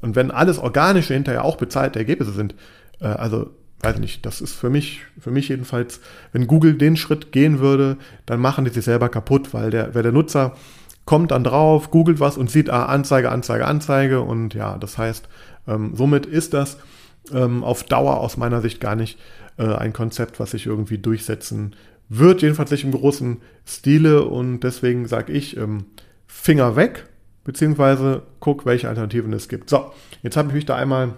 Und 0.00 0.16
wenn 0.16 0.32
alles 0.32 0.58
organische 0.58 1.14
hinterher 1.14 1.44
auch 1.44 1.56
bezahlte 1.56 2.00
Ergebnisse 2.00 2.32
sind, 2.32 2.56
äh, 2.98 3.06
also 3.06 3.50
weiß 3.84 3.98
nicht, 3.98 4.24
das 4.26 4.40
ist 4.40 4.54
für 4.54 4.70
mich, 4.70 5.02
für 5.18 5.30
mich 5.30 5.48
jedenfalls, 5.48 6.00
wenn 6.32 6.46
Google 6.46 6.74
den 6.74 6.96
Schritt 6.96 7.32
gehen 7.32 7.60
würde, 7.60 7.96
dann 8.26 8.40
machen 8.40 8.64
die 8.64 8.70
sich 8.70 8.84
selber 8.84 9.08
kaputt, 9.08 9.52
weil 9.52 9.70
der, 9.70 9.94
wer 9.94 10.02
der 10.02 10.12
Nutzer 10.12 10.54
kommt 11.04 11.30
dann 11.30 11.44
drauf, 11.44 11.90
googelt 11.90 12.20
was 12.20 12.36
und 12.36 12.50
sieht, 12.50 12.70
ah, 12.70 12.86
Anzeige, 12.86 13.30
Anzeige, 13.30 13.66
Anzeige 13.66 14.20
und 14.20 14.54
ja, 14.54 14.78
das 14.78 14.96
heißt, 14.96 15.28
ähm, 15.68 15.92
somit 15.94 16.26
ist 16.26 16.54
das 16.54 16.78
ähm, 17.32 17.62
auf 17.62 17.84
Dauer 17.84 18.20
aus 18.20 18.36
meiner 18.36 18.60
Sicht 18.60 18.80
gar 18.80 18.96
nicht 18.96 19.18
äh, 19.58 19.66
ein 19.66 19.92
Konzept, 19.92 20.40
was 20.40 20.52
sich 20.52 20.66
irgendwie 20.66 20.98
durchsetzen 20.98 21.74
wird, 22.08 22.42
jedenfalls 22.42 22.70
nicht 22.70 22.84
im 22.84 22.92
großen 22.92 23.38
Stile 23.66 24.24
und 24.24 24.60
deswegen 24.60 25.06
sage 25.06 25.32
ich, 25.32 25.56
ähm, 25.56 25.86
Finger 26.26 26.76
weg, 26.76 27.06
beziehungsweise 27.44 28.22
guck, 28.40 28.66
welche 28.66 28.88
Alternativen 28.88 29.32
es 29.32 29.48
gibt. 29.48 29.70
So, 29.70 29.92
jetzt 30.22 30.36
habe 30.36 30.48
ich 30.48 30.54
mich 30.54 30.66
da 30.66 30.76
einmal, 30.76 31.14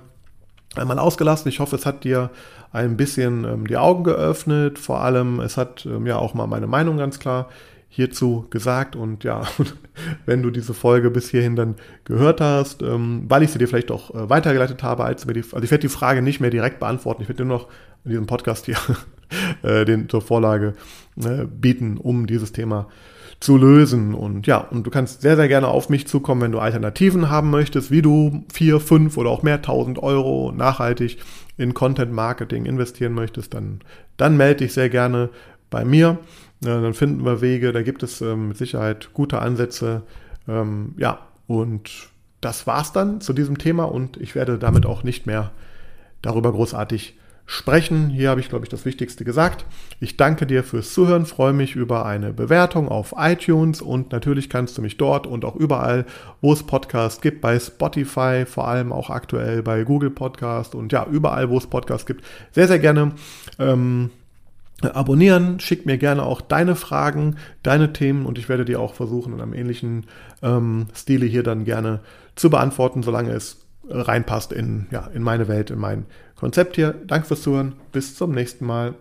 einmal 0.78 0.98
ausgelassen. 0.98 1.48
Ich 1.48 1.60
hoffe, 1.60 1.76
es 1.76 1.86
hat 1.86 2.04
dir 2.04 2.30
ein 2.72 2.96
bisschen 2.96 3.44
ähm, 3.44 3.66
die 3.66 3.76
Augen 3.76 4.04
geöffnet. 4.04 4.78
Vor 4.78 5.00
allem, 5.00 5.40
es 5.40 5.56
hat 5.56 5.86
ähm, 5.86 6.06
ja 6.06 6.16
auch 6.16 6.34
mal 6.34 6.46
meine 6.46 6.66
Meinung 6.66 6.96
ganz 6.98 7.18
klar 7.18 7.48
hierzu 7.88 8.46
gesagt. 8.50 8.94
Und 8.96 9.24
ja, 9.24 9.42
wenn 10.26 10.42
du 10.42 10.50
diese 10.50 10.74
Folge 10.74 11.10
bis 11.10 11.30
hierhin 11.30 11.56
dann 11.56 11.76
gehört 12.04 12.40
hast, 12.40 12.82
ähm, 12.82 13.24
weil 13.28 13.42
ich 13.42 13.50
sie 13.50 13.58
dir 13.58 13.68
vielleicht 13.68 13.90
auch 13.90 14.14
äh, 14.14 14.28
weitergeleitet 14.28 14.82
habe, 14.82 15.04
als 15.04 15.26
mir 15.26 15.32
die, 15.32 15.42
also 15.42 15.62
ich 15.62 15.70
werde 15.70 15.82
die 15.82 15.88
Frage 15.88 16.22
nicht 16.22 16.40
mehr 16.40 16.50
direkt 16.50 16.78
beantworten. 16.78 17.22
Ich 17.22 17.28
werde 17.28 17.42
dir 17.42 17.48
noch 17.48 17.68
in 18.04 18.10
diesem 18.10 18.26
Podcast 18.26 18.66
hier 18.66 18.76
äh, 19.62 19.84
den 19.84 20.08
zur 20.08 20.20
Vorlage 20.20 20.74
äh, 21.16 21.44
bieten, 21.46 21.96
um 21.96 22.26
dieses 22.26 22.52
Thema 22.52 22.88
zu 23.40 23.56
lösen. 23.56 24.14
Und 24.14 24.46
ja, 24.46 24.58
und 24.58 24.86
du 24.86 24.90
kannst 24.90 25.20
sehr, 25.22 25.36
sehr 25.36 25.48
gerne 25.48 25.68
auf 25.68 25.88
mich 25.88 26.06
zukommen, 26.06 26.40
wenn 26.40 26.52
du 26.52 26.58
Alternativen 26.58 27.30
haben 27.30 27.50
möchtest, 27.50 27.90
wie 27.90 28.02
du 28.02 28.44
vier, 28.52 28.80
fünf 28.80 29.16
oder 29.16 29.30
auch 29.30 29.42
mehr 29.42 29.62
tausend 29.62 30.02
Euro 30.02 30.52
nachhaltig 30.52 31.18
in 31.56 31.74
Content 31.74 32.12
Marketing 32.12 32.64
investieren 32.66 33.12
möchtest, 33.12 33.54
dann, 33.54 33.80
dann 34.16 34.36
melde 34.36 34.64
dich 34.64 34.72
sehr 34.72 34.88
gerne 34.88 35.30
bei 35.70 35.84
mir. 35.84 36.18
Dann 36.60 36.94
finden 36.94 37.24
wir 37.24 37.40
Wege, 37.42 37.72
da 37.72 37.82
gibt 37.82 38.02
es 38.02 38.20
ähm, 38.20 38.48
mit 38.48 38.56
Sicherheit 38.56 39.10
gute 39.12 39.40
Ansätze. 39.40 40.02
Ähm, 40.48 40.94
ja, 40.96 41.18
und 41.46 42.08
das 42.40 42.66
war's 42.66 42.92
dann 42.92 43.20
zu 43.20 43.32
diesem 43.32 43.58
Thema 43.58 43.84
und 43.84 44.16
ich 44.16 44.34
werde 44.34 44.58
damit 44.58 44.86
auch 44.86 45.02
nicht 45.02 45.26
mehr 45.26 45.50
darüber 46.22 46.52
großartig 46.52 47.16
sprechen. 47.46 48.10
Hier 48.10 48.30
habe 48.30 48.40
ich, 48.40 48.48
glaube 48.48 48.64
ich, 48.64 48.68
das 48.68 48.84
Wichtigste 48.84 49.24
gesagt. 49.24 49.64
Ich 50.00 50.16
danke 50.16 50.46
dir 50.46 50.64
fürs 50.64 50.92
Zuhören, 50.92 51.26
freue 51.26 51.52
mich 51.52 51.76
über 51.76 52.04
eine 52.04 52.32
Bewertung 52.32 52.88
auf 52.88 53.14
iTunes 53.16 53.80
und 53.80 54.10
natürlich 54.10 54.50
kannst 54.50 54.76
du 54.76 54.82
mich 54.82 54.96
dort 54.96 55.28
und 55.28 55.44
auch 55.44 55.54
überall, 55.54 56.04
wo 56.40 56.52
es 56.52 56.64
Podcasts 56.64 57.20
gibt, 57.20 57.40
bei 57.40 57.58
Spotify, 57.58 58.44
vor 58.46 58.66
allem 58.66 58.92
auch 58.92 59.10
aktuell 59.10 59.62
bei 59.62 59.84
Google 59.84 60.10
Podcast 60.10 60.74
und 60.74 60.92
ja, 60.92 61.06
überall, 61.08 61.48
wo 61.48 61.56
es 61.56 61.68
Podcasts 61.68 62.06
gibt, 62.06 62.24
sehr, 62.50 62.66
sehr 62.66 62.80
gerne 62.80 63.12
ähm, 63.60 64.10
abonnieren. 64.82 65.60
Schick 65.60 65.86
mir 65.86 65.98
gerne 65.98 66.24
auch 66.24 66.40
deine 66.40 66.74
Fragen, 66.74 67.36
deine 67.62 67.92
Themen 67.92 68.26
und 68.26 68.38
ich 68.38 68.48
werde 68.48 68.64
dir 68.64 68.80
auch 68.80 68.94
versuchen, 68.94 69.32
in 69.32 69.40
einem 69.40 69.54
ähnlichen 69.54 70.06
ähm, 70.42 70.88
Stile 70.94 71.26
hier 71.26 71.44
dann 71.44 71.64
gerne 71.64 72.00
zu 72.34 72.50
beantworten, 72.50 73.04
solange 73.04 73.30
es 73.30 73.66
reinpasst 73.88 74.52
in, 74.52 74.86
ja, 74.90 75.06
in 75.14 75.22
meine 75.22 75.46
Welt, 75.46 75.70
in 75.70 75.78
mein 75.78 76.06
Konzept 76.36 76.76
hier. 76.76 76.92
Danke 76.92 77.26
fürs 77.26 77.42
Zuhören. 77.42 77.74
Bis 77.92 78.14
zum 78.14 78.32
nächsten 78.32 78.66
Mal. 78.66 78.94